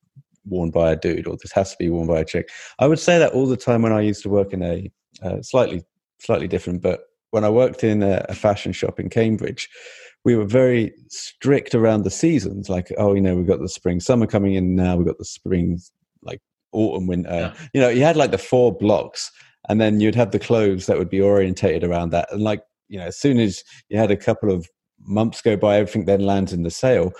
worn 0.44 0.70
by 0.70 0.92
a 0.92 0.96
dude 0.96 1.26
or 1.26 1.36
this 1.40 1.52
has 1.52 1.70
to 1.72 1.76
be 1.78 1.88
worn 1.88 2.06
by 2.06 2.20
a 2.20 2.24
chick. 2.24 2.50
I 2.78 2.86
would 2.86 2.98
say 2.98 3.18
that 3.18 3.32
all 3.32 3.46
the 3.46 3.56
time 3.56 3.82
when 3.82 3.92
i 3.92 4.00
used 4.00 4.22
to 4.22 4.28
work 4.28 4.52
in 4.52 4.62
a 4.62 4.90
uh, 5.22 5.42
slightly 5.42 5.82
slightly 6.20 6.46
different 6.46 6.82
but 6.82 7.00
when 7.30 7.44
i 7.44 7.48
worked 7.48 7.82
in 7.82 8.02
a, 8.02 8.24
a 8.28 8.34
fashion 8.34 8.72
shop 8.72 9.00
in 9.00 9.08
cambridge 9.08 9.68
we 10.24 10.36
were 10.36 10.44
very 10.44 10.92
strict 11.08 11.74
around 11.74 12.04
the 12.04 12.10
seasons. 12.10 12.68
Like 12.68 12.92
oh 12.98 13.14
you 13.14 13.20
know 13.20 13.34
we've 13.34 13.46
got 13.46 13.60
the 13.60 13.68
spring 13.68 13.98
summer 13.98 14.26
coming 14.26 14.54
in 14.54 14.76
now 14.76 14.96
we've 14.96 15.06
got 15.06 15.18
the 15.18 15.24
spring 15.24 15.80
like 16.22 16.40
autumn 16.72 17.06
winter. 17.06 17.30
Yeah. 17.30 17.54
you 17.72 17.80
know 17.80 17.88
you 17.88 18.02
had 18.02 18.16
like 18.16 18.30
the 18.30 18.38
four 18.38 18.76
blocks 18.76 19.32
and 19.68 19.80
then 19.80 20.00
you'd 20.00 20.14
have 20.14 20.30
the 20.30 20.38
clothes 20.38 20.86
that 20.86 20.98
would 20.98 21.10
be 21.10 21.20
orientated 21.20 21.84
around 21.84 22.10
that 22.10 22.30
and 22.32 22.42
like 22.42 22.62
you 22.88 22.98
know 22.98 23.06
as 23.06 23.18
soon 23.18 23.38
as 23.38 23.62
you 23.88 23.98
had 23.98 24.10
a 24.10 24.16
couple 24.16 24.50
of 24.50 24.66
months 25.00 25.40
go 25.40 25.56
by 25.56 25.76
everything 25.76 26.04
then 26.04 26.20
lands 26.20 26.52
in 26.52 26.62
the 26.62 26.70
sale 26.70 27.12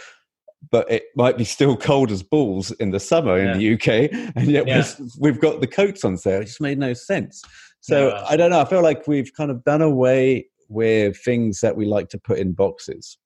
but 0.71 0.89
it 0.91 1.05
might 1.17 1.37
be 1.37 1.45
still 1.45 1.77
cold 1.89 2.11
as 2.11 2.23
balls 2.23 2.71
in 2.73 2.91
the 2.91 3.01
summer 3.01 3.39
yeah. 3.39 3.53
in 3.53 3.59
the 3.59 3.75
uk 3.75 3.89
and 4.37 4.51
yet 4.51 4.67
yeah. 4.67 4.85
we've 5.19 5.41
got 5.41 5.61
the 5.61 5.67
coats 5.67 6.05
on 6.05 6.17
sale 6.17 6.41
it 6.41 6.47
just 6.47 6.61
made 6.61 6.79
no 6.79 6.93
sense 6.93 7.43
so 7.81 8.23
i 8.29 8.37
don't 8.37 8.51
know 8.51 8.61
i 8.61 8.65
feel 8.65 8.83
like 8.83 9.07
we've 9.07 9.33
kind 9.35 9.51
of 9.51 9.63
done 9.65 9.83
away 9.83 10.47
with 10.69 11.17
things 11.19 11.61
that 11.61 11.77
we 11.77 11.85
like 11.85 12.09
to 12.09 12.19
put 12.19 12.39
in 12.39 12.53
boxes 12.53 13.19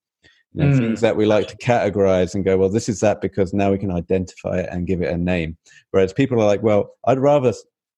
you 0.57 0.65
know, 0.65 0.73
mm. 0.73 0.79
things 0.79 1.01
that 1.03 1.17
we 1.17 1.27
like 1.27 1.49
to 1.49 1.57
categorize 1.59 2.35
and 2.35 2.43
go, 2.43 2.57
well, 2.57 2.71
this 2.71 2.89
is 2.89 3.01
that 3.01 3.21
because 3.21 3.53
now 3.53 3.71
we 3.71 3.77
can 3.77 3.91
identify 3.91 4.61
it 4.61 4.69
and 4.73 4.87
give 4.87 5.03
it 5.03 5.13
a 5.13 5.17
name. 5.19 5.59
Whereas 5.91 6.15
people 6.15 6.41
are 6.41 6.47
like, 6.47 6.63
well, 6.63 6.95
I'd 7.07 7.19
rather 7.19 7.53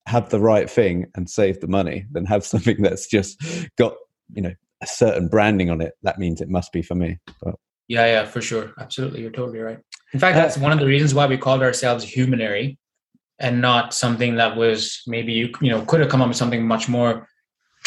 have 0.08 0.30
the 0.30 0.40
right 0.40 0.68
thing 0.68 1.06
and 1.14 1.28
save 1.28 1.60
the 1.60 1.68
money 1.68 2.06
than 2.10 2.24
have 2.26 2.44
something 2.52 2.82
that's 2.82 3.06
just 3.06 3.40
got, 3.76 3.94
you 4.32 4.42
know, 4.42 4.54
a 4.80 4.86
certain 4.86 5.28
branding 5.28 5.70
on 5.70 5.80
it. 5.80 5.94
That 6.02 6.18
means 6.18 6.40
it 6.40 6.48
must 6.48 6.72
be 6.72 6.82
for 6.82 6.94
me. 6.94 7.18
But, 7.42 7.56
yeah, 7.88 8.06
yeah, 8.06 8.24
for 8.24 8.40
sure. 8.40 8.72
Absolutely. 8.78 9.22
You're 9.22 9.30
totally 9.30 9.60
right. 9.60 9.78
In 10.12 10.20
fact, 10.20 10.36
that's 10.36 10.56
uh, 10.56 10.60
one 10.60 10.72
of 10.72 10.78
the 10.78 10.86
reasons 10.86 11.14
why 11.14 11.26
we 11.26 11.36
called 11.36 11.62
ourselves 11.62 12.04
Humanery 12.04 12.76
and 13.38 13.60
not 13.60 13.94
something 13.94 14.36
that 14.36 14.56
was 14.56 15.02
maybe 15.06 15.32
you, 15.32 15.52
you 15.60 15.70
know, 15.70 15.82
could 15.82 16.00
have 16.00 16.08
come 16.08 16.22
up 16.22 16.28
with 16.28 16.36
something 16.36 16.66
much 16.66 16.88
more 16.88 17.26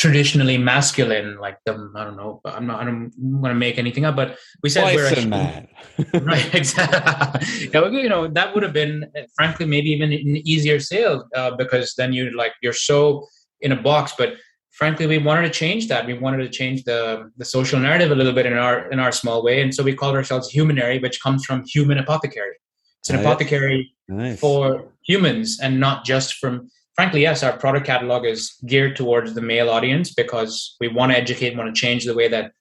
traditionally 0.01 0.57
masculine, 0.57 1.37
like 1.37 1.57
the 1.67 1.73
I 1.95 2.03
don't 2.03 2.17
know, 2.17 2.41
I'm 2.43 2.65
not 2.65 2.81
I 2.81 2.85
don't 2.85 3.11
want 3.15 3.51
to 3.51 3.59
make 3.65 3.77
anything 3.77 4.03
up, 4.03 4.15
but 4.15 4.35
we 4.63 4.69
said 4.69 4.95
we're 4.95 5.13
a 5.13 5.25
man, 5.27 5.67
right? 6.23 6.55
Exactly. 6.55 8.01
you 8.01 8.09
know, 8.09 8.27
that 8.27 8.55
would 8.55 8.63
have 8.63 8.73
been, 8.73 9.05
frankly, 9.35 9.67
maybe 9.67 9.91
even 9.91 10.11
an 10.11 10.37
easier 10.53 10.79
sale 10.79 11.29
uh, 11.35 11.51
because 11.55 11.93
then 11.99 12.13
you 12.13 12.35
like 12.35 12.53
you're 12.63 12.73
so 12.73 13.27
in 13.59 13.71
a 13.71 13.75
box. 13.75 14.13
But 14.17 14.29
frankly, 14.71 15.05
we 15.05 15.19
wanted 15.19 15.43
to 15.43 15.51
change 15.51 15.87
that. 15.89 16.07
We 16.07 16.15
wanted 16.15 16.39
to 16.47 16.49
change 16.49 16.83
the 16.83 17.29
the 17.37 17.45
social 17.45 17.79
narrative 17.79 18.09
a 18.09 18.15
little 18.15 18.33
bit 18.33 18.47
in 18.47 18.57
our 18.57 18.91
in 18.91 18.99
our 18.99 19.11
small 19.11 19.43
way, 19.43 19.61
and 19.61 19.71
so 19.75 19.83
we 19.83 19.93
called 19.93 20.15
ourselves 20.15 20.51
Humanery, 20.51 20.99
which 20.99 21.21
comes 21.21 21.45
from 21.45 21.63
human 21.75 21.99
apothecary. 21.99 22.55
It's 23.01 23.11
an 23.11 23.19
apothecary 23.19 23.93
nice. 24.07 24.39
for 24.39 24.85
humans 25.05 25.59
and 25.61 25.79
not 25.79 26.05
just 26.05 26.35
from 26.35 26.69
frankly, 26.95 27.21
yes, 27.21 27.43
our 27.43 27.57
product 27.57 27.85
catalog 27.85 28.25
is 28.25 28.53
geared 28.65 28.95
towards 28.95 29.33
the 29.33 29.41
male 29.41 29.69
audience 29.69 30.13
because 30.13 30.75
we 30.79 30.87
want 30.87 31.11
to 31.11 31.17
educate, 31.17 31.55
want 31.55 31.73
to 31.73 31.79
change 31.79 32.05
the 32.05 32.13
way 32.13 32.27
that 32.27 32.51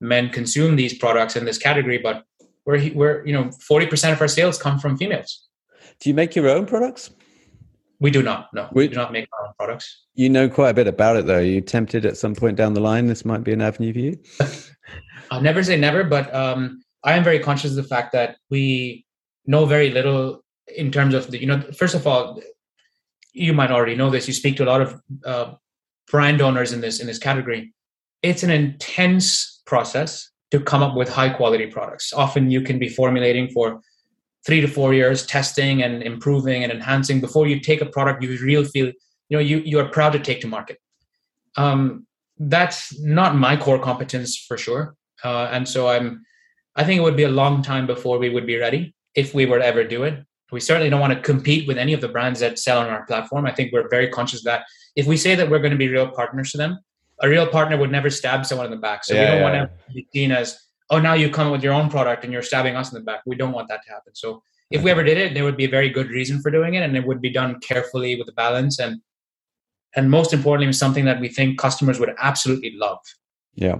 men 0.00 0.30
consume 0.30 0.76
these 0.76 0.96
products 0.96 1.36
in 1.36 1.44
this 1.44 1.58
category. 1.58 1.98
But 1.98 2.24
we're, 2.64 2.92
we're 2.94 3.26
you 3.26 3.32
know, 3.32 3.44
40% 3.44 4.12
of 4.12 4.20
our 4.20 4.28
sales 4.28 4.60
come 4.60 4.78
from 4.78 4.96
females. 4.96 5.48
Do 6.00 6.08
you 6.08 6.14
make 6.14 6.34
your 6.34 6.48
own 6.48 6.66
products? 6.66 7.10
We 8.00 8.10
do 8.10 8.22
not. 8.22 8.48
No, 8.54 8.68
we, 8.72 8.84
we 8.84 8.88
do 8.88 8.96
not 8.96 9.12
make 9.12 9.28
our 9.32 9.48
own 9.48 9.52
products. 9.58 10.06
You 10.14 10.30
know 10.30 10.48
quite 10.48 10.70
a 10.70 10.74
bit 10.74 10.86
about 10.86 11.16
it, 11.16 11.26
though. 11.26 11.36
Are 11.36 11.42
you 11.42 11.60
tempted 11.60 12.06
at 12.06 12.16
some 12.16 12.34
point 12.34 12.56
down 12.56 12.72
the 12.72 12.80
line 12.80 13.06
this 13.06 13.26
might 13.26 13.44
be 13.44 13.52
an 13.52 13.60
avenue 13.60 13.92
for 13.92 13.98
you? 13.98 14.18
I'll 15.30 15.42
never 15.42 15.62
say 15.62 15.76
never, 15.76 16.02
but 16.02 16.34
um, 16.34 16.82
I 17.04 17.12
am 17.12 17.22
very 17.22 17.38
conscious 17.38 17.72
of 17.72 17.76
the 17.76 17.84
fact 17.84 18.12
that 18.12 18.36
we 18.48 19.04
know 19.46 19.66
very 19.66 19.90
little 19.90 20.42
in 20.74 20.90
terms 20.90 21.14
of 21.14 21.30
the, 21.30 21.38
you 21.38 21.46
know, 21.46 21.60
first 21.76 21.94
of 21.94 22.06
all, 22.06 22.40
you 23.32 23.52
might 23.52 23.70
already 23.70 23.94
know 23.94 24.10
this. 24.10 24.26
You 24.26 24.34
speak 24.34 24.56
to 24.56 24.64
a 24.64 24.66
lot 24.66 24.80
of 24.80 25.00
uh, 25.24 25.54
brand 26.10 26.40
owners 26.40 26.72
in 26.72 26.80
this 26.80 27.00
in 27.00 27.06
this 27.06 27.18
category. 27.18 27.72
It's 28.22 28.42
an 28.42 28.50
intense 28.50 29.62
process 29.66 30.30
to 30.50 30.60
come 30.60 30.82
up 30.82 30.96
with 30.96 31.08
high 31.08 31.30
quality 31.30 31.66
products. 31.66 32.12
Often 32.12 32.50
you 32.50 32.60
can 32.60 32.78
be 32.78 32.88
formulating 32.88 33.48
for 33.48 33.80
three 34.46 34.60
to 34.60 34.66
four 34.66 34.92
years, 34.94 35.24
testing 35.26 35.82
and 35.82 36.02
improving 36.02 36.64
and 36.64 36.72
enhancing 36.72 37.20
before 37.20 37.46
you 37.46 37.60
take 37.60 37.80
a 37.80 37.86
product 37.86 38.22
you 38.22 38.36
really 38.38 38.66
feel 38.66 38.86
you 38.86 39.36
know 39.36 39.40
you 39.40 39.58
you 39.58 39.78
are 39.78 39.88
proud 39.88 40.12
to 40.12 40.18
take 40.18 40.40
to 40.40 40.48
market. 40.48 40.78
Um, 41.56 42.06
that's 42.38 42.98
not 43.00 43.36
my 43.36 43.56
core 43.56 43.78
competence 43.78 44.36
for 44.36 44.56
sure, 44.56 44.96
uh, 45.24 45.48
and 45.52 45.68
so 45.68 45.88
I'm. 45.88 46.24
I 46.76 46.84
think 46.84 46.98
it 46.98 47.02
would 47.02 47.16
be 47.16 47.24
a 47.24 47.28
long 47.42 47.62
time 47.62 47.86
before 47.86 48.18
we 48.18 48.30
would 48.30 48.46
be 48.46 48.56
ready 48.56 48.94
if 49.14 49.34
we 49.34 49.44
were 49.44 49.58
to 49.58 49.66
ever 49.66 49.82
do 49.84 50.04
it 50.04 50.24
we 50.52 50.60
certainly 50.60 50.90
don't 50.90 51.00
want 51.00 51.12
to 51.12 51.20
compete 51.20 51.66
with 51.66 51.78
any 51.78 51.92
of 51.92 52.00
the 52.00 52.08
brands 52.08 52.40
that 52.40 52.58
sell 52.58 52.80
on 52.80 52.88
our 52.88 53.04
platform. 53.06 53.46
I 53.46 53.52
think 53.52 53.72
we're 53.72 53.88
very 53.88 54.08
conscious 54.08 54.42
that 54.44 54.64
if 54.96 55.06
we 55.06 55.16
say 55.16 55.34
that 55.34 55.50
we're 55.50 55.58
going 55.58 55.72
to 55.72 55.78
be 55.78 55.88
real 55.88 56.08
partners 56.08 56.50
to 56.52 56.58
them, 56.58 56.78
a 57.22 57.28
real 57.28 57.46
partner 57.46 57.76
would 57.76 57.92
never 57.92 58.10
stab 58.10 58.46
someone 58.46 58.66
in 58.66 58.70
the 58.70 58.78
back. 58.78 59.04
So 59.04 59.14
yeah, 59.14 59.20
we 59.20 59.26
don't 59.26 59.52
yeah, 59.52 59.60
want 59.60 59.70
to 59.70 59.94
be 59.94 60.06
seen 60.12 60.32
as, 60.32 60.58
oh, 60.90 60.98
now 60.98 61.14
you 61.14 61.30
come 61.30 61.50
with 61.50 61.62
your 61.62 61.74
own 61.74 61.90
product 61.90 62.24
and 62.24 62.32
you're 62.32 62.42
stabbing 62.42 62.76
us 62.76 62.92
in 62.92 62.98
the 62.98 63.04
back. 63.04 63.20
We 63.26 63.36
don't 63.36 63.52
want 63.52 63.68
that 63.68 63.82
to 63.84 63.90
happen. 63.90 64.14
So 64.14 64.42
if 64.70 64.82
we 64.82 64.90
ever 64.90 65.02
did 65.02 65.18
it, 65.18 65.34
there 65.34 65.44
would 65.44 65.56
be 65.56 65.64
a 65.64 65.68
very 65.68 65.90
good 65.90 66.08
reason 66.08 66.40
for 66.40 66.50
doing 66.50 66.74
it, 66.74 66.82
and 66.82 66.96
it 66.96 67.04
would 67.06 67.20
be 67.20 67.30
done 67.30 67.58
carefully 67.60 68.16
with 68.16 68.28
a 68.28 68.32
balance 68.32 68.78
and 68.78 69.00
and 69.96 70.10
most 70.10 70.32
importantly, 70.32 70.72
something 70.72 71.04
that 71.04 71.20
we 71.20 71.28
think 71.28 71.58
customers 71.58 71.98
would 71.98 72.14
absolutely 72.18 72.72
love. 72.76 73.00
Yeah. 73.54 73.78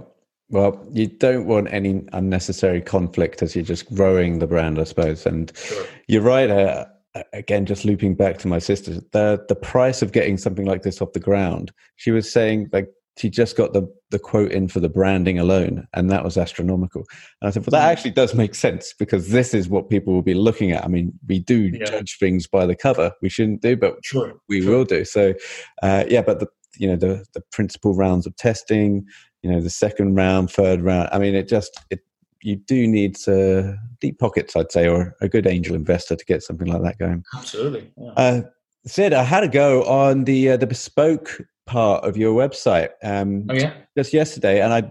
Well, 0.51 0.85
you 0.91 1.07
don't 1.07 1.47
want 1.47 1.71
any 1.71 2.03
unnecessary 2.11 2.81
conflict 2.81 3.41
as 3.41 3.55
you're 3.55 3.63
just 3.63 3.93
growing 3.93 4.39
the 4.39 4.47
brand, 4.47 4.79
I 4.79 4.83
suppose. 4.83 5.25
And 5.25 5.51
sure. 5.55 5.85
you're 6.07 6.21
right. 6.21 6.49
Uh, 6.49 6.85
again, 7.33 7.65
just 7.65 7.85
looping 7.85 8.15
back 8.15 8.37
to 8.39 8.47
my 8.47 8.59
sister, 8.59 9.01
the 9.11 9.43
the 9.47 9.55
price 9.55 10.01
of 10.01 10.11
getting 10.11 10.37
something 10.37 10.65
like 10.65 10.83
this 10.83 11.01
off 11.01 11.13
the 11.13 11.19
ground. 11.19 11.71
She 11.95 12.11
was 12.11 12.31
saying 12.31 12.69
like 12.71 12.89
she 13.17 13.29
just 13.29 13.55
got 13.55 13.73
the 13.73 13.87
the 14.09 14.19
quote 14.19 14.51
in 14.51 14.67
for 14.67 14.79
the 14.79 14.89
branding 14.89 15.39
alone, 15.39 15.87
and 15.93 16.09
that 16.09 16.23
was 16.23 16.37
astronomical. 16.37 17.05
And 17.41 17.47
I 17.47 17.51
said, 17.51 17.65
well, 17.65 17.79
that 17.79 17.87
mm. 17.87 17.91
actually 17.91 18.11
does 18.11 18.33
make 18.33 18.55
sense 18.55 18.93
because 18.97 19.29
this 19.29 19.53
is 19.53 19.69
what 19.69 19.89
people 19.89 20.13
will 20.13 20.21
be 20.21 20.33
looking 20.33 20.71
at. 20.71 20.83
I 20.83 20.87
mean, 20.87 21.13
we 21.27 21.39
do 21.39 21.71
yeah. 21.73 21.85
judge 21.85 22.17
things 22.17 22.47
by 22.47 22.65
the 22.65 22.75
cover. 22.75 23.11
We 23.21 23.29
shouldn't 23.29 23.61
do, 23.61 23.77
but 23.77 24.03
sure. 24.03 24.33
we 24.49 24.61
sure. 24.61 24.71
will 24.71 24.85
do. 24.85 25.05
So, 25.05 25.33
uh, 25.81 26.05
yeah, 26.07 26.21
but 26.21 26.39
the 26.39 26.47
you 26.77 26.87
know 26.87 26.95
the 26.95 27.25
the 27.33 27.41
principal 27.51 27.95
rounds 27.95 28.25
of 28.25 28.35
testing 28.37 29.05
you 29.43 29.51
know 29.51 29.61
the 29.61 29.69
second 29.69 30.15
round 30.15 30.51
third 30.51 30.81
round 30.81 31.09
i 31.11 31.19
mean 31.19 31.35
it 31.35 31.47
just 31.47 31.79
it 31.89 31.99
you 32.43 32.55
do 32.55 32.87
need 32.87 33.17
uh, 33.27 33.73
deep 33.99 34.19
pockets 34.19 34.55
i'd 34.55 34.71
say 34.71 34.87
or 34.87 35.15
a 35.21 35.29
good 35.29 35.47
angel 35.47 35.75
investor 35.75 36.15
to 36.15 36.25
get 36.25 36.43
something 36.43 36.67
like 36.67 36.81
that 36.81 36.97
going 36.97 37.23
absolutely 37.35 37.91
yeah. 37.97 38.11
uh, 38.11 38.41
sid 38.85 39.13
i 39.13 39.23
had 39.23 39.41
to 39.41 39.47
go 39.47 39.83
on 39.83 40.23
the 40.23 40.51
uh, 40.51 40.57
the 40.57 40.67
bespoke 40.67 41.41
part 41.65 42.03
of 42.03 42.17
your 42.17 42.33
website 42.33 42.89
um 43.03 43.45
oh, 43.49 43.53
yeah? 43.53 43.73
just 43.97 44.13
yesterday 44.13 44.61
and 44.61 44.73
i 44.73 44.83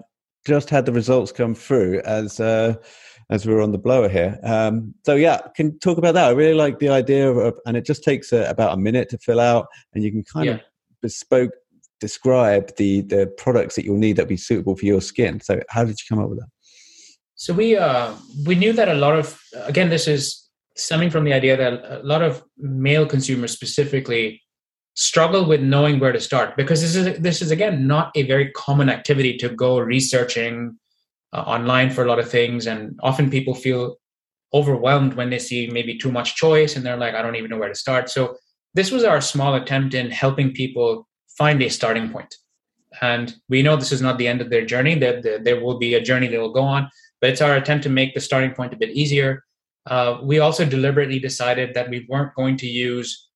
just 0.46 0.70
had 0.70 0.86
the 0.86 0.92
results 0.92 1.32
come 1.32 1.54
through 1.54 2.00
as 2.04 2.40
uh 2.40 2.74
as 3.28 3.46
we 3.46 3.52
are 3.52 3.60
on 3.60 3.72
the 3.72 3.78
blower 3.78 4.08
here 4.08 4.38
um 4.44 4.94
so 5.04 5.14
yeah 5.14 5.40
can 5.54 5.78
talk 5.80 5.98
about 5.98 6.14
that 6.14 6.28
i 6.28 6.30
really 6.30 6.54
like 6.54 6.78
the 6.78 6.88
idea 6.88 7.30
of 7.30 7.54
and 7.66 7.76
it 7.76 7.84
just 7.84 8.02
takes 8.02 8.32
uh, 8.32 8.46
about 8.48 8.72
a 8.72 8.76
minute 8.80 9.08
to 9.08 9.18
fill 9.18 9.40
out 9.40 9.66
and 9.92 10.02
you 10.02 10.10
can 10.10 10.24
kind 10.24 10.46
yeah. 10.46 10.52
of 10.54 10.60
bespoke 11.02 11.50
describe 12.00 12.74
the 12.76 13.02
the 13.02 13.26
products 13.36 13.74
that 13.76 13.84
you'll 13.84 13.98
need 13.98 14.16
that 14.16 14.28
be 14.28 14.36
suitable 14.36 14.76
for 14.76 14.86
your 14.86 15.00
skin. 15.00 15.40
So 15.40 15.60
how 15.68 15.84
did 15.84 15.98
you 16.00 16.04
come 16.08 16.22
up 16.22 16.30
with 16.30 16.38
that? 16.40 16.48
So 17.34 17.54
we 17.54 17.76
uh, 17.76 18.14
we 18.46 18.54
knew 18.54 18.72
that 18.72 18.88
a 18.88 18.94
lot 18.94 19.18
of 19.18 19.40
again 19.64 19.90
this 19.90 20.06
is 20.08 20.48
stemming 20.76 21.10
from 21.10 21.24
the 21.24 21.32
idea 21.32 21.56
that 21.56 22.00
a 22.00 22.02
lot 22.02 22.22
of 22.22 22.42
male 22.58 23.06
consumers 23.06 23.52
specifically 23.52 24.42
struggle 24.94 25.46
with 25.46 25.60
knowing 25.60 25.98
where 25.98 26.12
to 26.12 26.20
start 26.20 26.56
because 26.56 26.80
this 26.80 26.96
is 26.96 27.18
this 27.20 27.40
is 27.40 27.50
again 27.50 27.86
not 27.86 28.10
a 28.14 28.22
very 28.24 28.50
common 28.52 28.88
activity 28.88 29.36
to 29.36 29.48
go 29.48 29.78
researching 29.78 30.76
uh, 31.32 31.40
online 31.40 31.90
for 31.90 32.04
a 32.04 32.08
lot 32.08 32.18
of 32.18 32.28
things 32.28 32.66
and 32.66 32.98
often 33.02 33.30
people 33.30 33.54
feel 33.54 33.96
overwhelmed 34.52 35.14
when 35.14 35.30
they 35.30 35.38
see 35.38 35.68
maybe 35.68 35.96
too 35.96 36.10
much 36.10 36.34
choice 36.34 36.76
and 36.76 36.84
they're 36.84 36.96
like 36.96 37.14
I 37.14 37.22
don't 37.22 37.36
even 37.36 37.50
know 37.50 37.58
where 37.58 37.68
to 37.68 37.74
start. 37.74 38.10
So 38.10 38.36
this 38.74 38.90
was 38.90 39.04
our 39.04 39.20
small 39.20 39.54
attempt 39.54 39.94
in 39.94 40.10
helping 40.10 40.52
people 40.52 41.08
find 41.40 41.62
a 41.62 41.70
starting 41.70 42.10
point. 42.10 42.32
And 43.00 43.34
we 43.48 43.62
know 43.62 43.74
this 43.76 43.92
is 43.92 44.02
not 44.02 44.18
the 44.18 44.28
end 44.28 44.40
of 44.42 44.50
their 44.50 44.66
journey, 44.66 44.94
that 44.98 45.22
there, 45.22 45.38
there, 45.46 45.60
will 45.64 45.78
be 45.78 45.94
a 45.94 46.06
journey 46.08 46.28
they 46.28 46.42
will 46.44 46.52
go 46.60 46.66
on, 46.76 46.90
but 47.20 47.30
it's 47.30 47.40
our 47.40 47.56
attempt 47.56 47.84
to 47.84 47.88
make 47.98 48.12
the 48.12 48.20
starting 48.28 48.52
point 48.52 48.74
a 48.74 48.76
bit 48.76 48.90
easier. 48.90 49.42
Uh, 49.86 50.18
we 50.22 50.38
also 50.38 50.66
deliberately 50.66 51.18
decided 51.18 51.72
that 51.72 51.88
we 51.88 52.06
weren't 52.10 52.34
going 52.34 52.56
to 52.58 52.66
use 52.66 53.28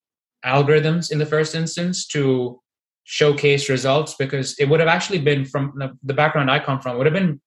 algorithms 0.45 1.11
in 1.11 1.19
the 1.19 1.31
first 1.35 1.55
instance 1.55 2.07
to 2.09 2.61
showcase 3.05 3.71
results 3.71 4.15
because 4.19 4.59
it 4.59 4.69
would 4.69 4.81
have 4.81 4.95
actually 4.97 5.21
been 5.31 5.47
from 5.47 5.65
the 6.03 6.15
background 6.15 6.51
I 6.51 6.59
come 6.59 6.81
from, 6.81 6.99
would 6.99 7.07
have 7.07 7.21
been 7.23 7.41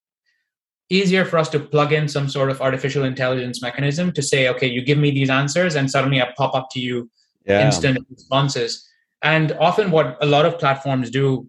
easier 0.90 1.24
for 1.24 1.38
us 1.38 1.48
to 1.50 1.60
plug 1.60 1.92
in 1.92 2.08
some 2.08 2.28
sort 2.28 2.50
of 2.50 2.60
artificial 2.60 3.04
intelligence 3.04 3.62
mechanism 3.62 4.10
to 4.12 4.22
say, 4.22 4.48
okay, 4.48 4.66
you 4.66 4.82
give 4.82 4.98
me 4.98 5.10
these 5.12 5.30
answers 5.30 5.76
and 5.76 5.88
suddenly 5.88 6.20
I 6.20 6.32
pop 6.36 6.54
up 6.54 6.68
to 6.72 6.80
you 6.80 7.08
yeah. 7.44 7.64
instant 7.64 7.98
responses. 8.10 8.87
And 9.22 9.52
often, 9.52 9.90
what 9.90 10.16
a 10.20 10.26
lot 10.26 10.46
of 10.46 10.58
platforms 10.58 11.10
do, 11.10 11.48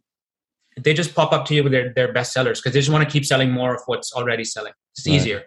they 0.77 0.93
just 0.93 1.13
pop 1.13 1.31
up 1.31 1.45
to 1.45 1.55
you 1.55 1.63
with 1.63 1.71
their, 1.71 1.93
their 1.93 2.11
best 2.11 2.33
sellers 2.33 2.59
because 2.59 2.73
they 2.73 2.79
just 2.79 2.91
want 2.91 3.03
to 3.03 3.11
keep 3.11 3.25
selling 3.25 3.51
more 3.51 3.75
of 3.75 3.81
what's 3.85 4.13
already 4.13 4.43
selling. 4.43 4.73
It's 4.93 5.07
right. 5.07 5.15
easier. 5.15 5.43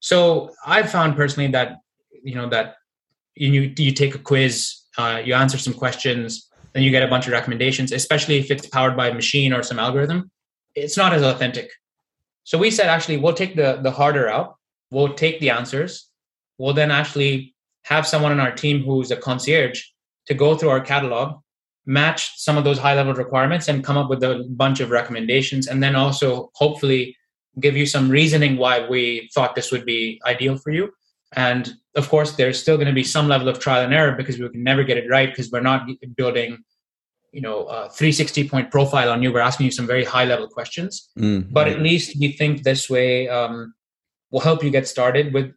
So 0.00 0.50
I've 0.66 0.90
found 0.90 1.16
personally 1.16 1.50
that 1.52 1.78
you 2.22 2.34
know 2.34 2.48
that 2.50 2.76
you 3.34 3.72
you 3.76 3.92
take 3.92 4.14
a 4.14 4.18
quiz, 4.18 4.76
uh, 4.98 5.20
you 5.24 5.34
answer 5.34 5.58
some 5.58 5.74
questions, 5.74 6.50
then 6.72 6.82
you 6.82 6.90
get 6.90 7.02
a 7.02 7.08
bunch 7.08 7.26
of 7.26 7.32
recommendations. 7.32 7.92
Especially 7.92 8.38
if 8.38 8.50
it's 8.50 8.66
powered 8.66 8.96
by 8.96 9.08
a 9.08 9.14
machine 9.14 9.52
or 9.52 9.62
some 9.62 9.78
algorithm, 9.78 10.30
it's 10.74 10.96
not 10.96 11.12
as 11.12 11.22
authentic. 11.22 11.70
So 12.44 12.58
we 12.58 12.70
said 12.70 12.88
actually 12.88 13.16
we'll 13.16 13.34
take 13.34 13.56
the 13.56 13.80
the 13.82 13.90
harder 13.90 14.28
out. 14.28 14.56
We'll 14.90 15.14
take 15.14 15.40
the 15.40 15.50
answers. 15.50 16.08
We'll 16.58 16.74
then 16.74 16.90
actually 16.90 17.54
have 17.84 18.06
someone 18.06 18.32
on 18.32 18.40
our 18.40 18.52
team 18.52 18.82
who's 18.84 19.10
a 19.10 19.16
concierge 19.16 19.82
to 20.26 20.34
go 20.34 20.56
through 20.56 20.70
our 20.70 20.80
catalog, 20.80 21.40
match 21.86 22.38
some 22.38 22.56
of 22.56 22.64
those 22.64 22.78
high 22.78 22.94
level 22.94 23.14
requirements, 23.14 23.68
and 23.68 23.84
come 23.84 23.96
up 23.96 24.08
with 24.08 24.22
a 24.22 24.44
bunch 24.50 24.80
of 24.80 24.90
recommendations. 24.90 25.66
And 25.66 25.82
then 25.82 25.96
also, 25.96 26.50
hopefully, 26.54 27.16
give 27.60 27.76
you 27.76 27.86
some 27.86 28.08
reasoning 28.08 28.56
why 28.56 28.86
we 28.88 29.30
thought 29.34 29.54
this 29.54 29.70
would 29.70 29.84
be 29.84 30.20
ideal 30.26 30.56
for 30.56 30.70
you. 30.70 30.92
And 31.36 31.72
of 31.94 32.08
course, 32.08 32.32
there's 32.32 32.60
still 32.60 32.76
going 32.76 32.88
to 32.88 32.92
be 32.92 33.04
some 33.04 33.28
level 33.28 33.48
of 33.48 33.58
trial 33.58 33.84
and 33.84 33.94
error 33.94 34.12
because 34.12 34.38
we 34.38 34.48
can 34.48 34.62
never 34.62 34.82
get 34.82 34.96
it 34.96 35.08
right 35.08 35.30
because 35.30 35.50
we're 35.50 35.60
not 35.60 35.88
building, 36.16 36.64
you 37.32 37.40
know, 37.40 37.64
a 37.64 37.88
360 37.90 38.48
point 38.48 38.70
profile 38.70 39.10
on 39.10 39.22
you. 39.22 39.32
We're 39.32 39.40
asking 39.40 39.66
you 39.66 39.72
some 39.72 39.86
very 39.86 40.04
high 40.04 40.24
level 40.24 40.48
questions. 40.48 41.10
Mm-hmm. 41.18 41.52
But 41.52 41.68
at 41.68 41.80
least 41.80 42.18
we 42.18 42.32
think 42.32 42.62
this 42.62 42.88
way, 42.88 43.28
um, 43.28 43.74
will 44.30 44.40
help 44.40 44.64
you 44.64 44.70
get 44.70 44.88
started 44.88 45.32
with 45.32 45.52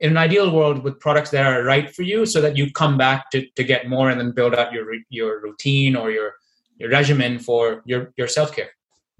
in 0.00 0.10
an 0.10 0.16
ideal 0.16 0.50
world 0.50 0.82
with 0.82 0.98
products 0.98 1.30
that 1.30 1.44
are 1.44 1.62
right 1.62 1.94
for 1.94 2.02
you 2.02 2.24
so 2.24 2.40
that 2.40 2.56
you 2.56 2.72
come 2.72 2.96
back 2.96 3.30
to, 3.30 3.46
to 3.54 3.62
get 3.62 3.88
more 3.88 4.10
and 4.10 4.18
then 4.18 4.32
build 4.32 4.54
out 4.54 4.72
your 4.72 4.86
your 5.10 5.40
routine 5.40 5.94
or 5.94 6.10
your 6.10 6.34
your 6.78 6.90
regimen 6.90 7.38
for 7.38 7.82
your 7.84 8.12
your 8.16 8.26
self-care. 8.26 8.70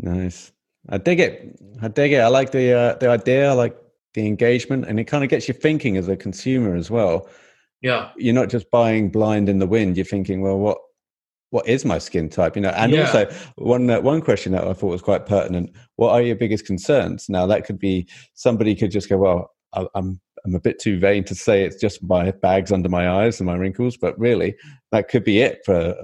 Nice. 0.00 0.52
I 0.88 0.96
dig 0.98 1.20
it. 1.20 1.58
I 1.82 1.88
dig 1.88 2.12
it. 2.12 2.20
I 2.20 2.28
like 2.28 2.52
the 2.52 2.72
uh, 2.72 2.94
the 2.94 3.10
idea. 3.10 3.50
I 3.50 3.52
like 3.52 3.76
the 4.14 4.26
engagement 4.26 4.86
and 4.86 4.98
it 4.98 5.04
kind 5.04 5.22
of 5.22 5.30
gets 5.30 5.46
you 5.46 5.54
thinking 5.54 5.96
as 5.96 6.08
a 6.08 6.16
consumer 6.16 6.74
as 6.74 6.90
well. 6.90 7.28
Yeah. 7.82 8.10
You're 8.16 8.34
not 8.34 8.48
just 8.48 8.70
buying 8.70 9.10
blind 9.10 9.48
in 9.48 9.58
the 9.58 9.66
wind. 9.66 9.96
You're 9.96 10.06
thinking 10.06 10.40
well 10.40 10.58
what 10.58 10.78
what 11.50 11.68
is 11.68 11.84
my 11.84 11.98
skin 11.98 12.30
type? 12.30 12.56
You 12.56 12.62
know 12.62 12.70
and 12.70 12.90
yeah. 12.90 13.00
also 13.02 13.30
one 13.56 13.90
uh, 13.90 14.00
one 14.00 14.22
question 14.22 14.52
that 14.52 14.66
i 14.66 14.72
thought 14.72 14.88
was 14.88 15.02
quite 15.02 15.26
pertinent 15.26 15.70
what 15.96 16.12
are 16.12 16.22
your 16.22 16.36
biggest 16.36 16.64
concerns? 16.64 17.28
Now 17.28 17.46
that 17.46 17.66
could 17.66 17.78
be 17.78 18.08
somebody 18.32 18.74
could 18.74 18.90
just 18.90 19.10
go 19.10 19.18
well 19.18 19.50
I, 19.72 19.86
i'm 19.94 20.20
i'm 20.44 20.54
a 20.54 20.60
bit 20.60 20.78
too 20.78 20.98
vain 20.98 21.24
to 21.24 21.34
say 21.34 21.64
it's 21.64 21.76
just 21.76 22.02
my 22.02 22.30
bags 22.30 22.72
under 22.72 22.88
my 22.88 23.10
eyes 23.10 23.40
and 23.40 23.46
my 23.46 23.54
wrinkles 23.54 23.96
but 23.96 24.18
really 24.18 24.54
that 24.92 25.08
could 25.08 25.24
be 25.24 25.40
it 25.40 25.60
for 25.64 25.94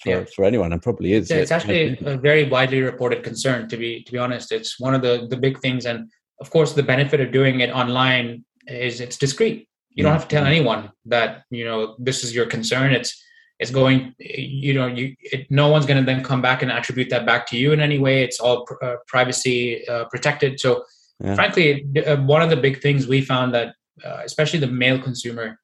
for, 0.00 0.08
yeah. 0.08 0.24
for 0.34 0.44
anyone 0.44 0.72
and 0.72 0.82
probably 0.82 1.12
is 1.12 1.30
yeah, 1.30 1.36
it's 1.36 1.50
actually 1.50 1.98
a 2.06 2.16
very 2.16 2.48
widely 2.48 2.80
reported 2.80 3.22
concern 3.22 3.68
to 3.68 3.76
be 3.76 4.02
to 4.04 4.12
be 4.12 4.18
honest 4.18 4.52
it's 4.52 4.80
one 4.80 4.94
of 4.94 5.02
the 5.02 5.26
the 5.28 5.36
big 5.36 5.58
things 5.60 5.84
and 5.86 6.10
of 6.40 6.50
course 6.50 6.72
the 6.72 6.82
benefit 6.82 7.20
of 7.20 7.32
doing 7.32 7.60
it 7.60 7.70
online 7.70 8.44
is 8.66 9.00
it's 9.00 9.16
discreet 9.16 9.68
you 9.90 10.02
don't 10.02 10.12
have 10.12 10.22
to 10.22 10.28
tell 10.28 10.44
mm-hmm. 10.44 10.52
anyone 10.52 10.92
that 11.04 11.42
you 11.50 11.64
know 11.64 11.96
this 11.98 12.24
is 12.24 12.34
your 12.34 12.46
concern 12.46 12.92
it's 12.92 13.22
it's 13.58 13.70
going 13.70 14.14
you 14.18 14.72
know 14.72 14.86
you 14.86 15.14
it, 15.20 15.46
no 15.50 15.68
one's 15.68 15.86
going 15.86 15.98
to 15.98 16.06
then 16.06 16.24
come 16.24 16.40
back 16.40 16.62
and 16.62 16.72
attribute 16.72 17.10
that 17.10 17.26
back 17.26 17.46
to 17.46 17.56
you 17.56 17.72
in 17.72 17.80
any 17.80 17.98
way 17.98 18.22
it's 18.22 18.40
all 18.40 18.64
pr- 18.64 18.82
uh, 18.82 18.96
privacy 19.06 19.86
uh, 19.88 20.04
protected 20.06 20.58
so 20.58 20.82
yeah. 21.22 21.34
frankly 21.34 21.86
uh, 22.06 22.16
one 22.16 22.42
of 22.42 22.50
the 22.50 22.56
big 22.56 22.80
things 22.80 23.06
we 23.06 23.20
found 23.20 23.54
that 23.54 23.74
uh, 24.04 24.20
especially 24.24 24.58
the 24.58 24.66
male 24.66 25.00
consumer 25.00 25.58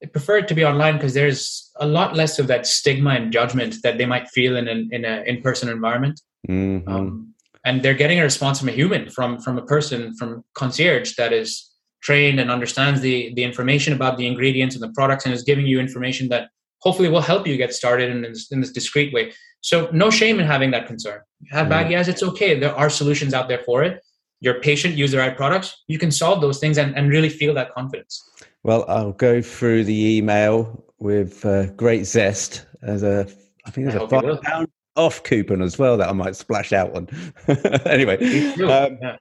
they 0.00 0.08
prefer 0.08 0.38
it 0.38 0.48
to 0.48 0.54
be 0.54 0.64
online 0.64 0.94
because 0.94 1.14
there's 1.14 1.70
a 1.76 1.86
lot 1.86 2.16
less 2.16 2.38
of 2.38 2.48
that 2.48 2.66
stigma 2.66 3.10
and 3.10 3.32
judgment 3.32 3.76
that 3.84 3.98
they 3.98 4.06
might 4.06 4.28
feel 4.28 4.56
in 4.56 4.68
an 4.68 4.88
in 4.92 5.04
a 5.04 5.22
in-person 5.26 5.68
environment 5.68 6.20
mm-hmm. 6.48 6.88
um, 6.88 7.34
and 7.64 7.82
they're 7.82 7.94
getting 7.94 8.18
a 8.18 8.22
response 8.22 8.58
from 8.58 8.68
a 8.68 8.72
human 8.72 9.08
from 9.10 9.38
from 9.40 9.58
a 9.58 9.66
person 9.66 10.14
from 10.16 10.44
concierge 10.54 11.14
that 11.16 11.32
is 11.32 11.70
trained 12.02 12.40
and 12.40 12.50
understands 12.50 13.00
the 13.00 13.32
the 13.34 13.44
information 13.44 13.92
about 13.92 14.16
the 14.16 14.26
ingredients 14.26 14.74
and 14.74 14.82
the 14.82 14.92
products 14.92 15.24
and 15.24 15.34
is 15.34 15.42
giving 15.42 15.66
you 15.66 15.78
information 15.78 16.28
that 16.28 16.48
hopefully 16.82 17.08
will 17.08 17.20
help 17.20 17.46
you 17.46 17.56
get 17.56 17.72
started 17.72 18.10
in 18.10 18.22
this, 18.22 18.50
in 18.50 18.60
this 18.60 18.72
discreet 18.72 19.12
way. 19.14 19.32
So 19.60 19.88
no 19.92 20.10
shame 20.10 20.40
in 20.40 20.46
having 20.46 20.72
that 20.72 20.86
concern. 20.86 21.20
have 21.50 21.68
baggy 21.68 21.96
eyes, 21.96 22.08
it's 22.08 22.22
okay. 22.22 22.58
There 22.58 22.74
are 22.74 22.90
solutions 22.90 23.32
out 23.32 23.48
there 23.48 23.62
for 23.64 23.84
it. 23.84 24.02
Your 24.42 24.60
patient 24.60 24.96
use 24.96 25.12
the 25.12 25.18
right 25.18 25.36
products. 25.36 25.84
You 25.86 25.98
can 25.98 26.10
solve 26.10 26.40
those 26.40 26.58
things 26.58 26.76
and, 26.76 26.96
and 26.96 27.08
really 27.08 27.28
feel 27.28 27.54
that 27.54 27.72
confidence. 27.72 28.28
Well, 28.64 28.84
I'll 28.88 29.12
go 29.12 29.40
through 29.40 29.84
the 29.84 30.16
email 30.16 30.84
with 30.98 31.46
uh, 31.46 31.66
great 31.72 32.06
zest 32.06 32.66
as 32.82 33.04
a, 33.04 33.26
I 33.64 33.70
think 33.70 33.86
there's 33.86 34.02
I 34.02 34.04
a 34.04 34.08
five 34.08 34.42
pound 34.42 34.68
off 34.96 35.22
coupon 35.22 35.62
as 35.62 35.78
well 35.78 35.96
that 35.96 36.08
I 36.08 36.12
might 36.12 36.34
splash 36.34 36.72
out 36.72 36.94
on. 36.94 37.08
anyway, 37.86 38.16
um, 38.62 38.98
yeah. 39.00 39.16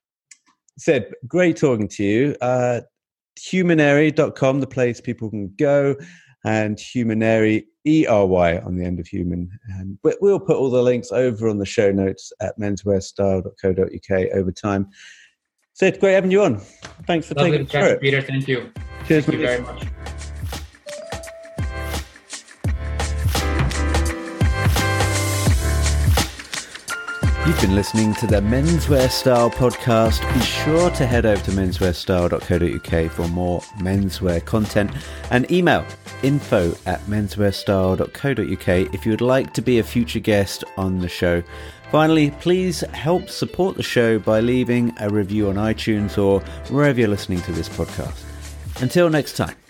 Sid, 0.79 1.13
great 1.27 1.55
talking 1.55 1.87
to 1.87 2.03
you. 2.03 2.35
Uh, 2.41 2.81
humanery.com, 3.39 4.59
the 4.59 4.67
place 4.67 4.99
people 4.99 5.29
can 5.29 5.53
go 5.55 5.95
and 6.43 6.77
Humanery, 6.77 7.65
E-R-Y 7.85 8.57
on 8.59 8.77
the 8.77 8.85
end 8.85 8.99
of 8.99 9.07
human. 9.07 9.49
Um, 9.73 9.97
and 10.03 10.17
we'll 10.21 10.39
put 10.39 10.57
all 10.57 10.69
the 10.69 10.81
links 10.81 11.11
over 11.11 11.49
on 11.49 11.57
the 11.57 11.65
show 11.65 11.91
notes 11.91 12.31
at 12.41 12.57
menswearstyle.co.uk 12.59 14.33
over 14.33 14.51
time. 14.51 14.89
Sid, 15.73 15.99
great 15.99 16.13
having 16.13 16.31
you 16.31 16.43
on. 16.43 16.59
Thanks 17.07 17.27
for 17.27 17.35
Lovely 17.35 17.65
taking 17.65 17.81
it. 17.81 18.01
Peter, 18.01 18.21
thank 18.21 18.47
you. 18.47 18.71
Cheers. 19.07 19.25
Thank 19.25 19.39
you 19.39 19.45
very 19.45 19.61
much. 19.61 19.87
Been 27.61 27.75
listening 27.75 28.11
to 28.15 28.25
the 28.25 28.41
Menswear 28.41 29.07
Style 29.07 29.51
podcast. 29.51 30.21
Be 30.33 30.39
sure 30.39 30.89
to 30.91 31.05
head 31.05 31.27
over 31.27 31.43
to 31.43 31.51
menswearstyle.co.uk 31.51 33.11
for 33.11 33.27
more 33.27 33.61
menswear 33.77 34.43
content 34.43 34.89
and 35.29 35.49
email 35.51 35.85
info 36.23 36.71
at 36.87 36.99
menswearstyle.co.uk 37.01 38.93
if 38.95 39.05
you 39.05 39.11
would 39.11 39.21
like 39.21 39.53
to 39.53 39.61
be 39.61 39.77
a 39.77 39.83
future 39.83 40.19
guest 40.19 40.63
on 40.75 40.97
the 41.01 41.07
show. 41.07 41.43
Finally, 41.91 42.31
please 42.39 42.81
help 42.93 43.29
support 43.29 43.77
the 43.77 43.83
show 43.83 44.17
by 44.17 44.39
leaving 44.39 44.91
a 44.99 45.07
review 45.07 45.49
on 45.49 45.55
iTunes 45.55 46.17
or 46.17 46.39
wherever 46.73 46.99
you're 46.99 47.09
listening 47.09 47.41
to 47.41 47.51
this 47.51 47.69
podcast. 47.69 48.23
Until 48.81 49.07
next 49.07 49.37
time. 49.37 49.60